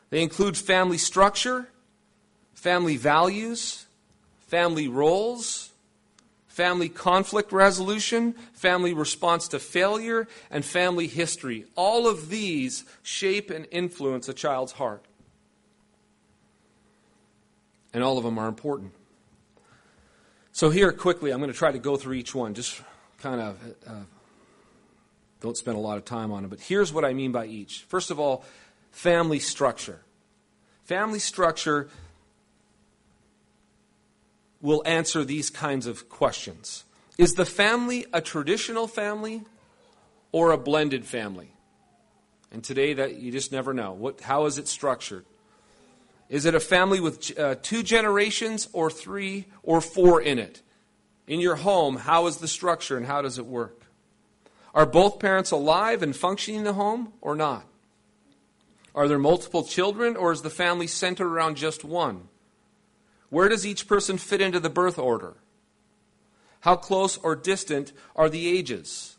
They 0.10 0.22
include 0.24 0.58
family 0.58 0.98
structure, 0.98 1.68
family 2.54 2.98
values, 2.98 3.86
family 4.48 4.88
roles, 4.88 5.72
family 6.48 6.90
conflict 6.90 7.52
resolution, 7.52 8.34
family 8.54 8.94
response 8.94 9.48
to 9.50 9.60
failure, 9.60 10.28
and 10.50 10.66
family 10.66 11.08
history. 11.08 11.66
All 11.76 12.08
of 12.08 12.30
these 12.30 12.84
shape 13.04 13.52
and 13.52 13.68
influence 13.70 14.28
a 14.28 14.34
child's 14.34 14.72
heart. 14.72 15.06
And 17.94 18.04
all 18.04 18.18
of 18.18 18.24
them 18.24 18.40
are 18.40 18.48
important. 18.48 18.94
So, 20.52 20.72
here 20.72 20.92
quickly, 20.92 21.32
I'm 21.32 21.40
going 21.40 21.52
to 21.52 21.58
try 21.58 21.72
to 21.72 21.80
go 21.80 21.98
through 21.98 22.16
each 22.16 22.34
one, 22.34 22.56
just 22.56 22.82
kind 23.20 23.40
of 23.40 23.60
uh, 23.86 23.92
don't 25.40 25.58
spend 25.58 25.78
a 25.78 25.80
lot 25.80 25.98
of 25.98 26.06
time 26.06 26.32
on 26.32 26.44
it. 26.44 26.50
But 26.50 26.62
here's 26.62 26.92
what 26.92 27.06
I 27.06 27.14
mean 27.14 27.32
by 27.32 27.46
each. 27.46 27.86
First 27.88 28.12
of 28.12 28.20
all, 28.20 28.44
family 28.92 29.40
structure. 29.40 30.02
Family 30.84 31.20
structure 31.20 31.90
will 34.62 34.82
answer 34.86 35.24
these 35.24 35.50
kinds 35.50 35.86
of 35.86 36.10
questions. 36.10 36.84
Is 37.18 37.34
the 37.34 37.46
family 37.46 38.06
a 38.14 38.22
traditional 38.22 38.88
family 38.88 39.44
or 40.32 40.52
a 40.52 40.58
blended 40.58 41.06
family? 41.06 41.52
And 42.52 42.64
today 42.64 42.94
that 42.94 43.18
you 43.18 43.32
just 43.32 43.52
never 43.52 43.74
know. 43.74 43.94
What, 43.94 44.22
how 44.22 44.46
is 44.46 44.58
it 44.58 44.68
structured? 44.68 45.26
Is 46.30 46.46
it 46.46 46.56
a 46.56 46.60
family 46.60 47.00
with 47.00 47.38
uh, 47.40 47.56
two 47.62 47.84
generations 47.84 48.68
or 48.74 48.90
three 48.90 49.46
or 49.64 49.82
four 49.82 50.22
in 50.22 50.40
it? 50.40 50.62
In 51.28 51.40
your 51.40 51.56
home, 51.56 51.98
how 51.98 52.28
is 52.28 52.38
the 52.38 52.48
structure 52.48 52.98
and 52.98 53.06
how 53.06 53.22
does 53.22 53.38
it 53.38 53.46
work? 53.46 53.77
Are 54.78 54.86
both 54.86 55.18
parents 55.18 55.50
alive 55.50 56.04
and 56.04 56.16
functioning 56.16 56.60
in 56.60 56.64
the 56.64 56.74
home 56.74 57.12
or 57.20 57.36
not? 57.36 57.66
Are 58.94 59.08
there 59.08 59.18
multiple 59.18 59.64
children 59.64 60.16
or 60.16 60.32
is 60.32 60.44
the 60.44 60.52
family 60.52 60.86
centered 60.86 61.26
around 61.26 61.58
just 61.58 61.84
one? 61.84 62.28
Where 63.32 63.50
does 63.50 63.66
each 63.66 63.88
person 63.88 64.20
fit 64.20 64.40
into 64.40 64.60
the 64.60 64.70
birth 64.70 65.00
order? 65.00 65.38
How 66.60 66.76
close 66.76 67.18
or 67.18 67.36
distant 67.36 67.92
are 68.16 68.30
the 68.30 68.48
ages? 68.48 69.18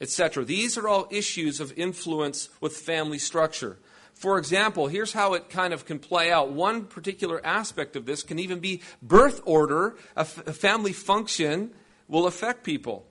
Etc. 0.00 0.44
These 0.44 0.76
are 0.76 0.88
all 0.88 1.06
issues 1.12 1.60
of 1.60 1.72
influence 1.78 2.48
with 2.60 2.76
family 2.76 3.20
structure. 3.20 3.78
For 4.14 4.36
example, 4.36 4.88
here's 4.88 5.12
how 5.12 5.34
it 5.34 5.48
kind 5.48 5.74
of 5.74 5.84
can 5.84 6.00
play 6.00 6.32
out. 6.32 6.50
One 6.50 6.86
particular 6.86 7.40
aspect 7.46 7.94
of 7.94 8.04
this 8.04 8.24
can 8.24 8.40
even 8.40 8.58
be 8.58 8.82
birth 9.00 9.40
order, 9.44 9.94
a, 10.16 10.20
f- 10.20 10.44
a 10.44 10.52
family 10.52 10.92
function 10.92 11.70
will 12.08 12.26
affect 12.26 12.64
people 12.64 13.06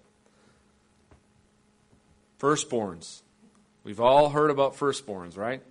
firstborns, 2.45 3.21
We've 3.85 4.01
all 4.01 4.29
heard 4.29 4.49
about 4.49 4.75
firstborns, 4.75 5.37
right? 5.37 5.61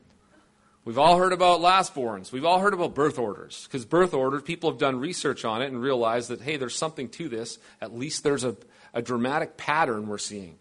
We've 0.85 0.99
all 0.99 1.19
heard 1.19 1.33
about 1.33 1.61
lastborns. 1.61 2.31
We've 2.31 2.45
all 2.45 2.61
heard 2.61 2.73
about 2.73 2.95
birth 2.95 3.19
orders. 3.19 3.67
Because 3.67 3.85
birth 3.85 4.15
orders, 4.15 4.43
people 4.43 4.71
have 4.71 4.79
done 4.79 5.01
research 5.01 5.45
on 5.45 5.63
it 5.63 5.67
and 5.67 5.83
realized 5.83 6.29
that, 6.29 6.41
hey, 6.41 6.57
there's 6.57 6.77
something 6.77 7.09
to 7.11 7.29
this. 7.29 7.59
At 7.81 7.93
least 7.93 8.23
there's 8.23 8.45
a, 8.45 8.57
a 8.93 9.03
dramatic 9.03 9.57
pattern 9.57 10.07
we're 10.07 10.19
seeing. 10.19 10.59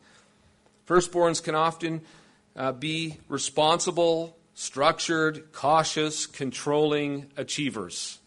Firstborns 0.88 1.43
can 1.43 1.53
often 1.53 2.01
uh, 2.55 2.72
be 2.72 3.17
responsible, 3.29 4.36
structured, 4.55 5.51
cautious, 5.51 6.25
controlling 6.25 7.27
achievers. 7.38 8.17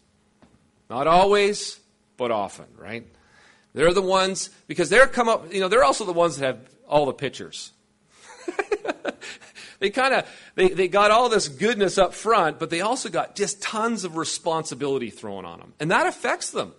Not 0.89 1.05
always, 1.05 1.81
but 2.15 2.31
often, 2.31 2.67
right? 2.77 3.05
They're 3.73 3.93
the 3.93 4.01
ones, 4.01 4.51
because 4.67 4.89
they're 4.89 5.07
come 5.07 5.27
up, 5.27 5.53
you 5.53 5.59
know, 5.59 5.67
they're 5.67 5.83
also 5.83 6.05
the 6.05 6.13
ones 6.13 6.37
that 6.37 6.45
have 6.45 6.59
all 6.87 7.05
the 7.05 7.13
pictures. 7.13 7.73
they 9.79 9.89
kind 9.89 10.13
of 10.13 10.29
they, 10.55 10.69
they 10.69 10.87
got 10.87 11.11
all 11.11 11.29
this 11.29 11.47
goodness 11.47 11.97
up 11.97 12.13
front, 12.13 12.59
but 12.59 12.69
they 12.69 12.81
also 12.81 13.09
got 13.09 13.35
just 13.35 13.61
tons 13.61 14.03
of 14.03 14.17
responsibility 14.17 15.09
thrown 15.09 15.45
on 15.45 15.59
them. 15.59 15.73
And 15.79 15.91
that 15.91 16.07
affects 16.07 16.51
them. 16.51 16.73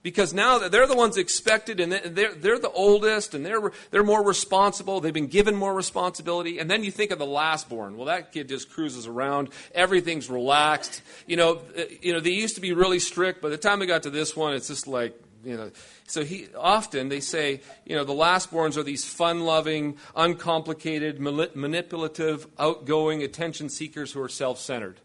Because 0.00 0.32
now 0.32 0.68
they're 0.68 0.86
the 0.86 0.96
ones 0.96 1.16
expected 1.16 1.80
and 1.80 1.92
they're, 1.92 2.32
they're 2.32 2.58
the 2.58 2.70
oldest 2.70 3.34
and 3.34 3.44
they're, 3.44 3.72
they're 3.90 4.04
more 4.04 4.24
responsible. 4.24 5.00
They've 5.00 5.12
been 5.12 5.26
given 5.26 5.56
more 5.56 5.74
responsibility. 5.74 6.60
And 6.60 6.70
then 6.70 6.84
you 6.84 6.92
think 6.92 7.10
of 7.10 7.18
the 7.18 7.26
last 7.26 7.68
born. 7.68 7.96
Well, 7.96 8.06
that 8.06 8.32
kid 8.32 8.48
just 8.48 8.70
cruises 8.70 9.08
around. 9.08 9.48
Everything's 9.74 10.30
relaxed. 10.30 11.02
You 11.26 11.36
know, 11.36 11.60
uh, 11.76 11.82
you 12.00 12.12
know, 12.12 12.20
they 12.20 12.30
used 12.30 12.54
to 12.54 12.60
be 12.60 12.72
really 12.72 13.00
strict. 13.00 13.42
By 13.42 13.48
the 13.48 13.58
time 13.58 13.80
they 13.80 13.86
got 13.86 14.04
to 14.04 14.10
this 14.10 14.36
one, 14.36 14.54
it's 14.54 14.68
just 14.68 14.86
like, 14.86 15.20
you 15.44 15.56
know, 15.56 15.70
so 16.06 16.24
he 16.24 16.48
often 16.56 17.08
they 17.08 17.20
say, 17.20 17.60
you 17.84 17.96
know, 17.96 18.04
the 18.04 18.12
lastborns 18.12 18.76
are 18.76 18.82
these 18.82 19.04
fun-loving, 19.04 19.96
uncomplicated, 20.16 21.20
manipulative, 21.20 22.46
outgoing 22.58 23.22
attention 23.22 23.68
seekers 23.68 24.12
who 24.12 24.20
are 24.20 24.28
self-centered. 24.28 25.00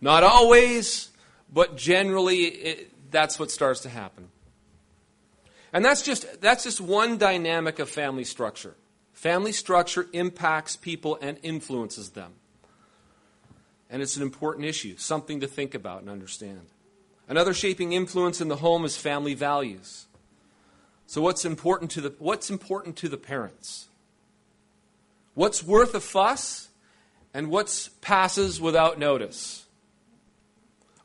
Not 0.00 0.22
always, 0.22 1.10
but 1.52 1.76
generally, 1.76 2.44
it, 2.44 3.10
that's 3.10 3.38
what 3.38 3.50
starts 3.50 3.80
to 3.80 3.88
happen. 3.88 4.28
And 5.72 5.84
that's 5.84 6.02
just 6.02 6.40
that's 6.40 6.64
just 6.64 6.80
one 6.80 7.18
dynamic 7.18 7.78
of 7.78 7.88
family 7.88 8.24
structure. 8.24 8.76
Family 9.12 9.52
structure 9.52 10.06
impacts 10.12 10.76
people 10.76 11.18
and 11.20 11.38
influences 11.42 12.10
them. 12.10 12.32
And 13.88 14.02
it's 14.02 14.16
an 14.16 14.22
important 14.22 14.66
issue, 14.66 14.96
something 14.96 15.40
to 15.40 15.46
think 15.46 15.74
about 15.74 16.00
and 16.02 16.10
understand. 16.10 16.66
Another 17.28 17.54
shaping 17.54 17.92
influence 17.92 18.40
in 18.40 18.48
the 18.48 18.56
home 18.56 18.84
is 18.84 18.96
family 18.96 19.34
values. 19.34 20.06
So 21.06 21.22
what's 21.22 21.44
important 21.44 21.90
to 21.92 22.00
the 22.00 22.14
what's 22.18 22.50
important 22.50 22.96
to 22.96 23.08
the 23.08 23.16
parents? 23.16 23.88
What's 25.34 25.62
worth 25.62 25.94
a 25.94 26.00
fuss 26.00 26.68
and 27.32 27.50
what's 27.50 27.88
passes 27.88 28.60
without 28.60 28.98
notice? 28.98 29.64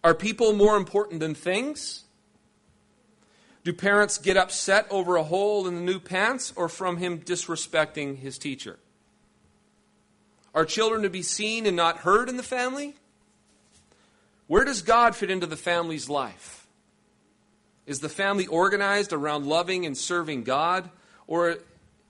Are 0.03 0.13
people 0.13 0.53
more 0.53 0.77
important 0.77 1.19
than 1.19 1.35
things? 1.35 2.03
Do 3.63 3.73
parents 3.73 4.17
get 4.17 4.37
upset 4.37 4.87
over 4.89 5.17
a 5.17 5.23
hole 5.23 5.67
in 5.67 5.75
the 5.75 5.81
new 5.81 5.99
pants 5.99 6.53
or 6.55 6.69
from 6.69 6.97
him 6.97 7.19
disrespecting 7.19 8.17
his 8.17 8.37
teacher? 8.37 8.79
Are 10.53 10.65
children 10.65 11.03
to 11.03 11.09
be 11.09 11.21
seen 11.21 11.65
and 11.65 11.75
not 11.75 11.97
heard 11.97 12.29
in 12.29 12.37
the 12.37 12.43
family? 12.43 12.95
Where 14.49 14.65
does 14.65 14.81
God 14.81 15.15
fit 15.15 15.29
into 15.29 15.45
the 15.45 15.55
family's 15.55 16.09
life? 16.09 16.65
Is 17.85 17.99
the 17.99 18.09
family 18.09 18.47
organized 18.47 19.13
around 19.13 19.45
loving 19.45 19.85
and 19.85 19.95
serving 19.95 20.41
God? 20.41 20.89
Or 21.27 21.59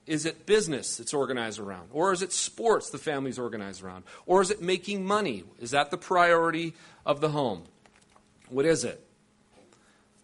is 0.08 0.26
it 0.26 0.46
business 0.46 1.02
it's 1.02 1.14
organized 1.14 1.60
around? 1.60 1.90
Or 1.92 2.14
is 2.14 2.22
it 2.22 2.32
sports 2.32 2.92
the 2.92 2.98
family's 2.98 3.38
organized 3.38 3.84
around? 3.84 4.06
Or 4.26 4.42
is 4.42 4.52
it 4.52 4.62
making 4.62 5.06
money? 5.06 5.44
Is 5.60 5.72
that 5.72 5.92
the 5.92 5.98
priority 5.98 6.76
of 7.06 7.20
the 7.20 7.28
home? 7.28 7.64
What 8.48 8.66
is 8.66 8.86
it? 8.86 9.06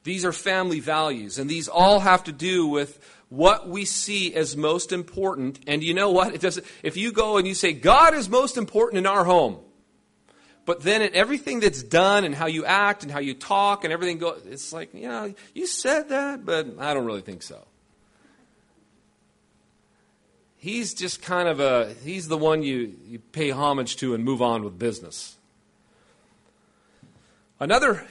These 0.06 0.24
are 0.24 0.32
family 0.32 0.80
values, 0.80 1.38
and 1.38 1.50
these 1.50 1.68
all 1.68 2.00
have 2.00 2.24
to 2.26 2.32
do 2.32 2.66
with 2.66 2.98
what 3.28 3.68
we 3.68 3.84
see 3.84 4.34
as 4.34 4.56
most 4.56 4.94
important. 4.94 5.60
And 5.68 5.84
you 5.84 5.94
know 5.94 6.12
what? 6.12 6.34
It 6.34 6.60
if 6.82 6.96
you 6.96 7.12
go 7.12 7.36
and 7.36 7.46
you 7.46 7.56
say, 7.56 7.74
God 7.74 8.14
is 8.14 8.30
most 8.30 8.56
important 8.56 9.00
in 9.00 9.06
our 9.06 9.26
home, 9.26 9.58
but 10.66 10.82
then 10.82 11.04
in 11.04 11.14
everything 11.14 11.60
that's 11.60 11.84
done 11.84 12.24
and 12.24 12.34
how 12.34 12.48
you 12.48 12.66
act 12.66 13.04
and 13.04 13.12
how 13.12 13.20
you 13.20 13.36
talk 13.36 13.84
and 13.84 13.94
everything 13.94 14.18
goes, 14.18 14.42
it's 14.46 14.74
like, 14.74 14.94
you 14.94 15.08
know, 15.08 15.34
you 15.54 15.68
said 15.68 16.10
that, 16.10 16.44
but 16.44 16.68
I 16.80 16.94
don't 16.94 17.06
really 17.06 17.22
think 17.22 17.44
so. 17.44 17.64
He's 20.58 20.96
just 20.96 21.22
kind 21.22 21.48
of 21.48 21.60
a, 21.60 21.94
he's 22.04 22.28
the 22.28 22.38
one 22.38 22.64
you, 22.64 22.96
you 23.06 23.20
pay 23.20 23.52
homage 23.52 23.98
to 23.98 24.16
and 24.16 24.24
move 24.24 24.42
on 24.42 24.64
with 24.64 24.80
business. 24.80 25.38
Another 27.60 28.08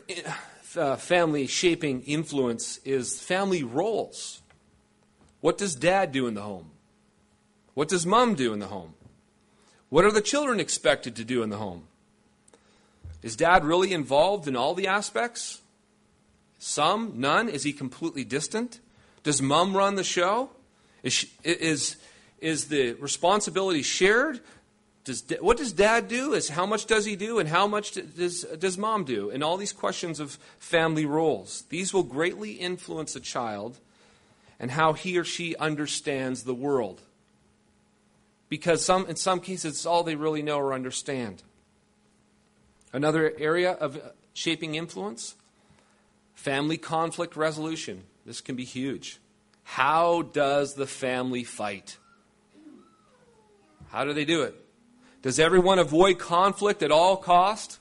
uh, 0.77 0.95
family 0.95 1.49
shaping 1.49 2.03
influence 2.03 2.79
is 2.85 3.21
family 3.21 3.64
roles. 3.64 4.43
What 5.40 5.59
does 5.59 5.75
dad 5.75 6.12
do 6.12 6.29
in 6.29 6.35
the 6.35 6.43
home? 6.43 6.71
What 7.75 7.88
does 7.88 8.07
mom 8.07 8.37
do 8.37 8.53
in 8.53 8.61
the 8.61 8.69
home? 8.69 8.95
What 9.88 10.05
are 10.05 10.12
the 10.12 10.21
children 10.21 10.61
expected 10.61 11.17
to 11.17 11.25
do 11.25 11.43
in 11.43 11.51
the 11.51 11.59
home? 11.59 11.88
Is 13.24 13.37
dad 13.37 13.64
really 13.64 13.94
involved 13.94 14.46
in 14.46 14.54
all 14.54 14.74
the 14.74 14.87
aspects? 14.87 15.62
Some? 16.58 17.14
None? 17.16 17.48
Is 17.48 17.62
he 17.62 17.72
completely 17.72 18.22
distant? 18.22 18.80
Does 19.22 19.40
mom 19.40 19.74
run 19.74 19.94
the 19.94 20.04
show? 20.04 20.50
Is, 21.02 21.14
she, 21.14 21.30
is, 21.42 21.96
is 22.40 22.68
the 22.68 22.92
responsibility 22.92 23.80
shared? 23.80 24.40
Does, 25.04 25.24
what 25.40 25.56
does 25.56 25.72
dad 25.72 26.06
do? 26.06 26.34
Is 26.34 26.50
how 26.50 26.66
much 26.66 26.84
does 26.84 27.06
he 27.06 27.16
do, 27.16 27.38
and 27.38 27.48
how 27.48 27.66
much 27.66 27.92
does, 27.92 28.42
does 28.42 28.76
mom 28.76 29.04
do? 29.04 29.30
And 29.30 29.42
all 29.42 29.56
these 29.56 29.72
questions 29.72 30.20
of 30.20 30.38
family 30.58 31.06
roles. 31.06 31.64
These 31.70 31.94
will 31.94 32.02
greatly 32.02 32.52
influence 32.52 33.16
a 33.16 33.20
child 33.20 33.78
and 34.60 34.70
how 34.70 34.92
he 34.92 35.16
or 35.16 35.24
she 35.24 35.56
understands 35.56 36.42
the 36.42 36.54
world. 36.54 37.00
Because 38.50 38.84
some, 38.84 39.06
in 39.06 39.16
some 39.16 39.40
cases, 39.40 39.76
it's 39.76 39.87
all 39.87 40.02
they 40.02 40.14
really 40.14 40.42
know 40.42 40.58
or 40.58 40.74
understand. 40.74 41.42
Another 42.94 43.33
area 43.38 43.72
of 43.72 44.00
shaping 44.35 44.76
influence 44.76 45.35
family 46.35 46.76
conflict 46.76 47.35
resolution. 47.35 48.04
This 48.24 48.40
can 48.40 48.54
be 48.54 48.64
huge. 48.64 49.18
How 49.64 50.22
does 50.22 50.74
the 50.74 50.87
family 50.87 51.42
fight? 51.42 51.98
How 53.88 54.04
do 54.04 54.12
they 54.12 54.24
do 54.24 54.42
it? 54.42 54.54
Does 55.22 55.40
everyone 55.40 55.80
avoid 55.80 56.20
conflict 56.20 56.85
at 56.85 56.92
all 56.92 57.16
cost? 57.16 57.80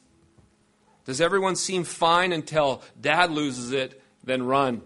Does 1.06 1.22
everyone 1.22 1.58
seem 1.58 1.84
fine 1.84 2.32
until 2.32 2.82
dad 3.00 3.30
loses 3.30 3.72
it, 3.72 4.02
then 4.24 4.42
run? 4.42 4.82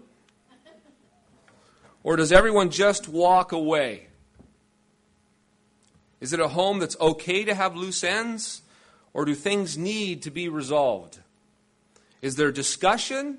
Or 2.02 2.16
does 2.16 2.32
everyone 2.32 2.68
just 2.68 3.08
walk 3.08 3.52
away? 3.52 4.08
Is 6.20 6.34
it 6.34 6.40
a 6.40 6.48
home 6.48 6.80
that's 6.80 7.00
okay 7.00 7.44
to 7.44 7.54
have 7.54 7.74
loose 7.76 8.04
ends? 8.04 8.60
Or 9.14 9.24
do 9.24 9.34
things 9.34 9.76
need 9.76 10.22
to 10.22 10.30
be 10.30 10.48
resolved? 10.48 11.18
Is 12.22 12.36
there 12.36 12.52
discussion 12.52 13.38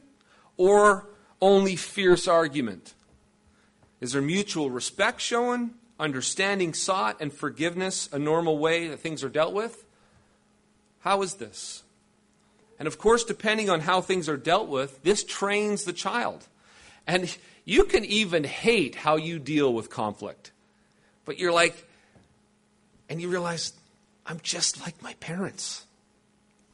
or 0.57 1.07
only 1.41 1.75
fierce 1.75 2.27
argument? 2.27 2.93
Is 4.01 4.13
there 4.13 4.21
mutual 4.21 4.69
respect 4.69 5.21
shown, 5.21 5.71
understanding 5.99 6.73
sought, 6.73 7.19
and 7.21 7.33
forgiveness 7.33 8.09
a 8.11 8.19
normal 8.19 8.57
way 8.57 8.87
that 8.87 8.99
things 8.99 9.23
are 9.23 9.29
dealt 9.29 9.53
with? 9.53 9.85
How 11.01 11.21
is 11.21 11.35
this? 11.35 11.83
And 12.77 12.87
of 12.87 12.97
course, 12.97 13.23
depending 13.25 13.69
on 13.69 13.81
how 13.81 13.99
things 13.99 14.29
are 14.29 14.37
dealt 14.37 14.69
with, 14.69 15.03
this 15.03 15.23
trains 15.23 15.83
the 15.83 15.93
child. 15.93 16.47
And 17.05 17.35
you 17.65 17.83
can 17.83 18.05
even 18.05 18.45
hate 18.45 18.95
how 18.95 19.17
you 19.17 19.37
deal 19.37 19.73
with 19.73 19.89
conflict. 19.89 20.51
But 21.25 21.37
you're 21.37 21.51
like, 21.51 21.85
and 23.09 23.21
you 23.21 23.29
realize 23.29 23.73
I'm 24.29 24.39
just 24.43 24.79
like 24.79 25.01
my 25.01 25.15
parents. 25.15 25.85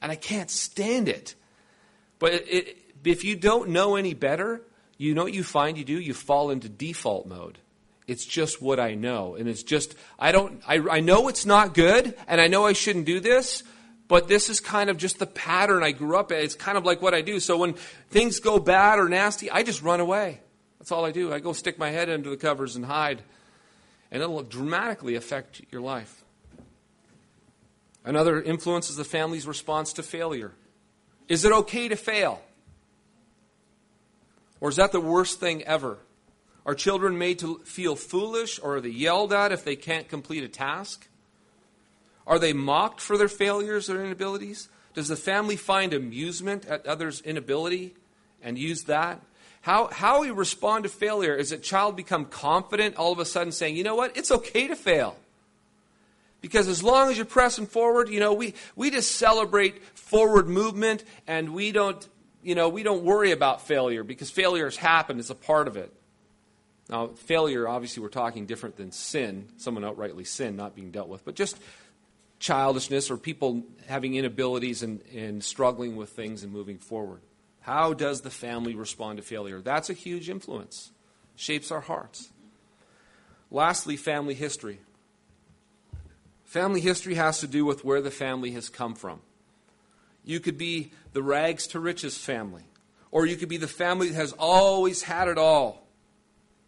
And 0.01 0.11
I 0.11 0.15
can't 0.15 0.51
stand 0.51 1.07
it. 1.07 1.33
But 2.19 2.33
it, 2.33 2.77
if 3.03 3.23
you 3.23 3.37
don't 3.37 3.69
know 3.69 3.95
any 3.95 4.13
better, 4.13 4.61
you 4.97 5.15
know 5.15 5.23
what 5.23 5.33
you 5.33 5.43
find 5.43 5.77
you 5.77 5.85
do? 5.85 5.99
You 5.99 6.13
fall 6.13 6.51
into 6.51 6.67
default 6.67 7.25
mode. 7.25 7.57
It's 8.07 8.25
just 8.25 8.61
what 8.61 8.79
I 8.79 8.93
know. 8.93 9.35
And 9.35 9.47
it's 9.47 9.63
just, 9.63 9.95
I 10.19 10.33
don't, 10.33 10.61
I, 10.67 10.75
I 10.75 10.99
know 10.99 11.29
it's 11.29 11.45
not 11.45 11.73
good, 11.73 12.15
and 12.27 12.41
I 12.41 12.47
know 12.47 12.65
I 12.65 12.73
shouldn't 12.73 13.05
do 13.05 13.19
this, 13.19 13.63
but 14.07 14.27
this 14.27 14.49
is 14.49 14.59
kind 14.59 14.89
of 14.89 14.97
just 14.97 15.17
the 15.17 15.25
pattern 15.25 15.81
I 15.81 15.91
grew 15.91 16.17
up 16.17 16.31
in. 16.31 16.39
It's 16.39 16.55
kind 16.55 16.77
of 16.77 16.85
like 16.85 17.01
what 17.01 17.13
I 17.13 17.21
do. 17.21 17.39
So 17.39 17.57
when 17.57 17.73
things 18.09 18.39
go 18.39 18.59
bad 18.59 18.99
or 18.99 19.07
nasty, 19.07 19.49
I 19.49 19.63
just 19.63 19.81
run 19.81 20.01
away. 20.01 20.41
That's 20.77 20.91
all 20.91 21.05
I 21.05 21.11
do. 21.11 21.33
I 21.33 21.39
go 21.39 21.53
stick 21.53 21.79
my 21.79 21.89
head 21.89 22.09
under 22.09 22.29
the 22.29 22.37
covers 22.37 22.75
and 22.75 22.85
hide. 22.85 23.21
And 24.11 24.21
it'll 24.21 24.43
dramatically 24.43 25.15
affect 25.15 25.61
your 25.71 25.81
life. 25.81 26.24
Another 28.05 28.39
influence 28.39 28.89
is 28.89 28.95
the 28.95 29.03
family's 29.03 29.47
response 29.47 29.93
to 29.93 30.03
failure. 30.03 30.51
Is 31.27 31.43
it 31.43 31.51
okay 31.51 31.87
to 31.87 31.95
fail? 31.95 32.41
Or 34.61 34.69
is 34.69 34.75
that 34.75 34.91
the 34.91 35.01
worst 35.01 35.39
thing 35.39 35.63
ever? 35.63 35.97
Are 36.65 36.75
children 36.75 37.17
made 37.17 37.39
to 37.39 37.59
feel 37.65 37.95
foolish 37.95 38.59
or 38.61 38.77
are 38.77 38.81
they 38.81 38.89
yelled 38.89 39.33
at 39.33 39.51
if 39.51 39.63
they 39.63 39.75
can't 39.75 40.07
complete 40.07 40.43
a 40.43 40.47
task? 40.47 41.07
Are 42.27 42.39
they 42.39 42.53
mocked 42.53 43.01
for 43.01 43.17
their 43.17 43.27
failures 43.27 43.89
or 43.89 44.03
inabilities? 44.03 44.69
Does 44.93 45.07
the 45.07 45.15
family 45.15 45.55
find 45.55 45.93
amusement 45.93 46.65
at 46.65 46.85
others' 46.85 47.21
inability 47.21 47.95
and 48.41 48.57
use 48.57 48.83
that? 48.83 49.21
How, 49.61 49.87
how 49.87 50.21
we 50.21 50.31
respond 50.31 50.83
to 50.83 50.89
failure 50.89 51.35
is 51.35 51.51
a 51.51 51.57
child 51.57 51.95
become 51.95 52.25
confident 52.25 52.97
all 52.97 53.11
of 53.11 53.19
a 53.19 53.25
sudden 53.25 53.51
saying, 53.51 53.75
you 53.75 53.83
know 53.83 53.95
what, 53.95 54.15
it's 54.15 54.31
okay 54.31 54.67
to 54.67 54.75
fail. 54.75 55.17
Because 56.45 56.67
as 56.67 56.83
long 56.83 57.09
as 57.09 57.17
you're 57.17 57.25
pressing 57.25 57.65
forward, 57.65 58.07
you 58.07 58.19
know, 58.19 58.31
we, 58.31 58.53
we 58.75 58.91
just 58.91 59.15
celebrate 59.15 59.83
forward 59.97 60.47
movement 60.47 61.03
and 61.25 61.55
we 61.55 61.71
don't, 61.71 62.07
you 62.43 62.53
know, 62.53 62.69
we 62.69 62.83
don't 62.83 63.03
worry 63.03 63.31
about 63.31 63.65
failure 63.65 64.03
because 64.03 64.29
failure 64.29 64.65
has 64.65 64.75
happened, 64.75 65.19
it's 65.19 65.31
a 65.31 65.35
part 65.35 65.67
of 65.67 65.75
it. 65.75 65.91
Now, 66.87 67.07
failure, 67.07 67.67
obviously, 67.67 68.03
we're 68.03 68.09
talking 68.09 68.45
different 68.45 68.75
than 68.75 68.91
sin, 68.91 69.47
someone 69.57 69.83
outrightly 69.83 70.27
sin 70.27 70.55
not 70.55 70.75
being 70.75 70.91
dealt 70.91 71.09
with, 71.09 71.25
but 71.25 71.33
just 71.33 71.57
childishness 72.37 73.09
or 73.09 73.17
people 73.17 73.63
having 73.87 74.13
inabilities 74.13 74.83
and, 74.83 75.01
and 75.15 75.43
struggling 75.43 75.95
with 75.95 76.09
things 76.09 76.43
and 76.43 76.53
moving 76.53 76.77
forward. 76.77 77.21
How 77.61 77.93
does 77.93 78.21
the 78.21 78.29
family 78.29 78.75
respond 78.75 79.17
to 79.17 79.23
failure? 79.23 79.61
That's 79.61 79.89
a 79.89 79.93
huge 79.93 80.29
influence, 80.29 80.91
shapes 81.35 81.71
our 81.71 81.81
hearts. 81.81 82.29
Lastly, 83.49 83.97
family 83.97 84.35
history. 84.35 84.77
Family 86.55 86.79
history 86.79 87.15
has 87.15 87.41
to 87.41 87.47
do 87.47 87.65
with 87.65 87.83
where 87.83 87.99
the 87.99 88.09
family 88.09 88.51
has 88.51 88.69
come 88.69 88.95
from. 88.95 89.19
You 90.23 90.39
could 90.39 90.57
be 90.57 90.93
the 91.11 91.21
rags 91.21 91.67
to 91.67 91.81
riches 91.81 92.17
family, 92.17 92.63
or 93.11 93.25
you 93.25 93.35
could 93.35 93.49
be 93.49 93.57
the 93.57 93.67
family 93.67 94.07
that 94.07 94.15
has 94.15 94.31
always 94.39 95.03
had 95.03 95.27
it 95.27 95.37
all, 95.37 95.85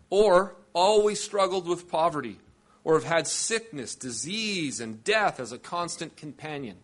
or 0.10 0.58
always 0.74 1.24
struggled 1.24 1.70
with 1.70 1.90
poverty, 1.90 2.38
or 2.84 2.96
have 2.96 3.06
had 3.06 3.28
sickness, 3.28 3.96
disease, 3.96 4.82
and 4.82 5.06
death 5.06 5.40
as 5.40 5.54
a 5.54 5.58
constant 5.58 6.18
companion. 6.18 6.76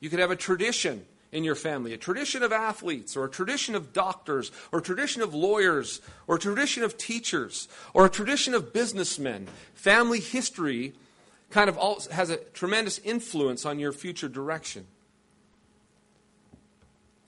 You 0.00 0.10
could 0.10 0.18
have 0.18 0.32
a 0.32 0.36
tradition 0.36 1.06
in 1.30 1.44
your 1.44 1.54
family, 1.54 1.92
a 1.92 1.96
tradition 1.96 2.42
of 2.42 2.50
athletes, 2.50 3.16
or 3.16 3.24
a 3.24 3.30
tradition 3.30 3.76
of 3.76 3.92
doctors, 3.92 4.50
or 4.72 4.80
a 4.80 4.82
tradition 4.82 5.22
of 5.22 5.32
lawyers, 5.32 6.00
or 6.26 6.34
a 6.34 6.40
tradition 6.40 6.82
of 6.82 6.98
teachers, 6.98 7.68
or 7.94 8.04
a 8.04 8.10
tradition 8.10 8.52
of 8.52 8.72
businessmen. 8.72 9.46
Family 9.74 10.18
history 10.18 10.94
kind 11.50 11.68
of 11.68 11.76
has 12.10 12.30
a 12.30 12.36
tremendous 12.36 12.98
influence 13.00 13.66
on 13.66 13.78
your 13.78 13.92
future 13.92 14.28
direction. 14.28 14.86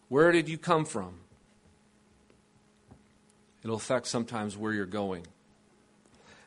Where 0.08 0.30
did 0.32 0.48
you 0.48 0.58
come 0.58 0.84
from? 0.84 1.14
It'll 3.64 3.76
affect 3.76 4.06
sometimes 4.06 4.56
where 4.56 4.72
you're 4.72 4.86
going. 4.86 5.26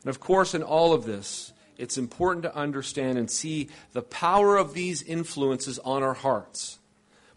And 0.02 0.10
of 0.10 0.20
course, 0.20 0.54
in 0.54 0.62
all 0.62 0.92
of 0.92 1.04
this, 1.04 1.52
it's 1.78 1.98
important 1.98 2.44
to 2.44 2.54
understand 2.54 3.18
and 3.18 3.30
see 3.30 3.68
the 3.92 4.02
power 4.02 4.56
of 4.56 4.72
these 4.72 5.02
influences 5.02 5.78
on 5.80 6.02
our 6.02 6.14
hearts, 6.14 6.78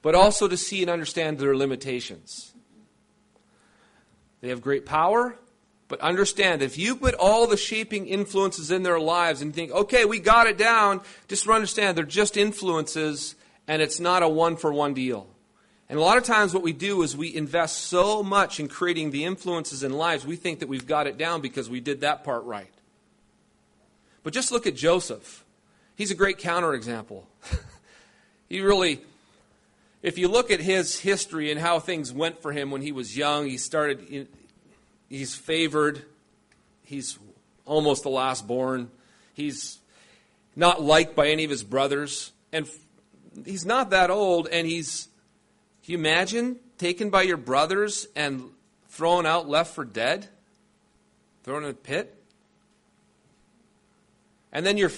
but 0.01 0.15
also 0.15 0.47
to 0.47 0.55
see 0.55 0.81
and 0.81 0.89
understand 0.89 1.39
their 1.39 1.55
limitations. 1.55 2.53
They 4.41 4.49
have 4.49 4.61
great 4.61 4.85
power, 4.85 5.35
but 5.89 5.99
understand 5.99 6.61
if 6.61 6.77
you 6.77 6.95
put 6.95 7.15
all 7.15 7.47
the 7.47 7.57
shaping 7.57 8.07
influences 8.07 8.71
in 8.71 8.83
their 8.83 8.99
lives 8.99 9.41
and 9.41 9.53
think, 9.53 9.71
okay, 9.71 10.05
we 10.05 10.19
got 10.19 10.47
it 10.47 10.57
down, 10.57 11.01
just 11.27 11.49
understand 11.49 11.97
they're 11.97 12.05
just 12.05 12.37
influences 12.37 13.35
and 13.67 13.81
it's 13.81 13.99
not 13.99 14.23
a 14.23 14.29
one 14.29 14.55
for 14.55 14.71
one 14.71 14.93
deal. 14.93 15.27
And 15.89 15.97
a 15.97 16.01
lot 16.01 16.19
of 16.19 16.23
times, 16.23 16.53
what 16.53 16.61
we 16.61 16.71
do 16.71 17.01
is 17.01 17.17
we 17.17 17.35
invest 17.35 17.85
so 17.85 18.21
much 18.21 18.59
in 18.59 18.67
creating 18.67 19.09
the 19.09 19.25
influences 19.25 19.81
in 19.81 19.91
lives, 19.91 20.25
we 20.25 20.35
think 20.35 20.59
that 20.59 20.69
we've 20.69 20.85
got 20.85 21.07
it 21.07 21.17
down 21.17 21.41
because 21.41 21.67
we 21.67 21.79
did 21.79 22.01
that 22.01 22.23
part 22.23 22.43
right. 22.43 22.71
But 24.21 24.33
just 24.33 24.51
look 24.51 24.67
at 24.67 24.75
Joseph. 24.75 25.43
He's 25.95 26.11
a 26.11 26.15
great 26.15 26.37
counterexample. 26.37 27.23
he 28.49 28.61
really, 28.61 29.01
if 30.03 30.19
you 30.19 30.27
look 30.27 30.51
at 30.51 30.59
his 30.59 30.99
history 30.99 31.49
and 31.51 31.59
how 31.59 31.79
things 31.79 32.13
went 32.13 32.39
for 32.39 32.51
him 32.51 32.69
when 32.69 32.83
he 32.83 32.91
was 32.91 33.17
young, 33.17 33.47
he 33.47 33.57
started, 33.57 34.27
he's 35.09 35.35
favored, 35.35 36.03
he's 36.83 37.19
almost 37.65 38.03
the 38.03 38.09
last 38.09 38.47
born, 38.47 38.89
he's 39.33 39.79
not 40.55 40.81
liked 40.81 41.15
by 41.15 41.27
any 41.27 41.43
of 41.43 41.49
his 41.49 41.63
brothers, 41.63 42.31
and 42.53 42.67
he's 43.45 43.65
not 43.65 43.89
that 43.89 44.09
old, 44.09 44.47
and 44.47 44.65
he's 44.65 45.09
you 45.89 45.97
imagine 45.97 46.57
taken 46.77 47.09
by 47.09 47.23
your 47.23 47.37
brothers 47.37 48.07
and 48.15 48.43
thrown 48.89 49.25
out, 49.25 49.49
left 49.49 49.73
for 49.73 49.83
dead? 49.83 50.27
Thrown 51.43 51.63
in 51.63 51.71
a 51.71 51.73
pit? 51.73 52.15
And 54.51 54.63
then 54.63 54.77
you're, 54.77 54.91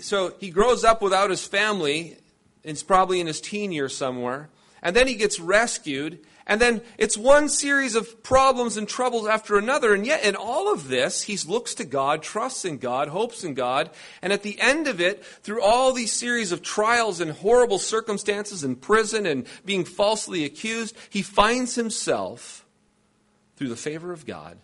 so 0.00 0.34
he 0.38 0.50
grows 0.50 0.84
up 0.84 1.00
without 1.00 1.30
his 1.30 1.46
family. 1.46 2.18
It's 2.62 2.82
probably 2.82 3.20
in 3.20 3.26
his 3.26 3.40
teen 3.40 3.72
years 3.72 3.96
somewhere. 3.96 4.50
And 4.82 4.94
then 4.94 5.06
he 5.06 5.14
gets 5.14 5.40
rescued 5.40 6.18
and 6.46 6.60
then 6.60 6.82
it's 6.98 7.16
one 7.16 7.48
series 7.48 7.94
of 7.94 8.22
problems 8.22 8.76
and 8.76 8.86
troubles 8.86 9.26
after 9.26 9.56
another. 9.56 9.94
And 9.94 10.04
yet, 10.04 10.24
in 10.24 10.36
all 10.36 10.72
of 10.72 10.88
this, 10.88 11.22
he 11.22 11.38
looks 11.48 11.74
to 11.76 11.84
God, 11.84 12.22
trusts 12.22 12.66
in 12.66 12.76
God, 12.76 13.08
hopes 13.08 13.44
in 13.44 13.54
God. 13.54 13.90
And 14.20 14.32
at 14.32 14.42
the 14.42 14.60
end 14.60 14.86
of 14.86 15.00
it, 15.00 15.24
through 15.24 15.62
all 15.62 15.92
these 15.92 16.12
series 16.12 16.52
of 16.52 16.60
trials 16.60 17.20
and 17.20 17.30
horrible 17.30 17.78
circumstances 17.78 18.62
in 18.62 18.76
prison 18.76 19.24
and 19.24 19.46
being 19.64 19.86
falsely 19.86 20.44
accused, 20.44 20.94
he 21.08 21.22
finds 21.22 21.76
himself, 21.76 22.66
through 23.56 23.68
the 23.68 23.76
favor 23.76 24.12
of 24.12 24.26
God, 24.26 24.58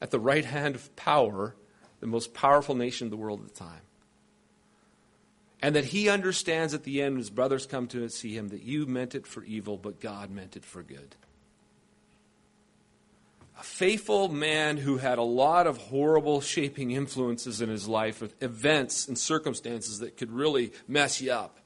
at 0.00 0.12
the 0.12 0.20
right 0.20 0.44
hand 0.44 0.76
of 0.76 0.94
power, 0.94 1.56
the 1.98 2.06
most 2.06 2.32
powerful 2.32 2.76
nation 2.76 3.06
in 3.06 3.10
the 3.10 3.16
world 3.16 3.40
at 3.40 3.48
the 3.48 3.58
time. 3.58 3.80
And 5.60 5.74
that 5.74 5.86
he 5.86 6.08
understands 6.08 6.72
at 6.72 6.84
the 6.84 7.02
end, 7.02 7.18
his 7.18 7.30
brothers 7.30 7.66
come 7.66 7.88
to 7.88 8.08
see 8.08 8.36
him, 8.36 8.48
that 8.48 8.62
you 8.62 8.86
meant 8.86 9.14
it 9.14 9.26
for 9.26 9.42
evil, 9.42 9.76
but 9.76 10.00
God 10.00 10.30
meant 10.30 10.56
it 10.56 10.64
for 10.64 10.82
good. 10.82 11.16
A 13.58 13.64
faithful 13.64 14.28
man 14.28 14.76
who 14.76 14.98
had 14.98 15.18
a 15.18 15.22
lot 15.22 15.66
of 15.66 15.78
horrible 15.78 16.40
shaping 16.40 16.92
influences 16.92 17.60
in 17.60 17.68
his 17.68 17.88
life, 17.88 18.20
with 18.20 18.40
events 18.40 19.08
and 19.08 19.18
circumstances 19.18 19.98
that 19.98 20.16
could 20.16 20.30
really 20.30 20.72
mess 20.86 21.20
you 21.20 21.32
up. 21.32 21.58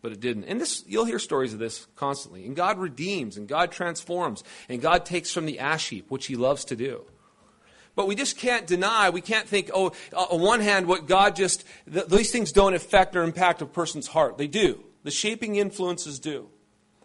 But 0.00 0.12
it 0.12 0.20
didn't. 0.20 0.44
And 0.44 0.60
this 0.60 0.84
you'll 0.86 1.06
hear 1.06 1.18
stories 1.18 1.52
of 1.52 1.58
this 1.58 1.88
constantly. 1.96 2.46
And 2.46 2.54
God 2.54 2.78
redeems 2.78 3.36
and 3.36 3.48
God 3.48 3.72
transforms 3.72 4.44
and 4.68 4.80
God 4.80 5.04
takes 5.04 5.32
from 5.32 5.44
the 5.44 5.58
ash 5.58 5.88
heap, 5.88 6.08
which 6.08 6.26
he 6.26 6.36
loves 6.36 6.64
to 6.66 6.76
do. 6.76 7.04
But 7.98 8.06
we 8.06 8.14
just 8.14 8.38
can't 8.38 8.64
deny, 8.64 9.10
we 9.10 9.20
can't 9.20 9.48
think, 9.48 9.72
oh, 9.74 9.90
uh, 10.12 10.26
on 10.30 10.40
one 10.40 10.60
hand, 10.60 10.86
what 10.86 11.08
God 11.08 11.34
just, 11.34 11.64
th- 11.92 12.06
these 12.06 12.30
things 12.30 12.52
don't 12.52 12.74
affect 12.74 13.16
or 13.16 13.24
impact 13.24 13.60
a 13.60 13.66
person's 13.66 14.06
heart. 14.06 14.38
They 14.38 14.46
do. 14.46 14.84
The 15.02 15.10
shaping 15.10 15.56
influences 15.56 16.20
do. 16.20 16.48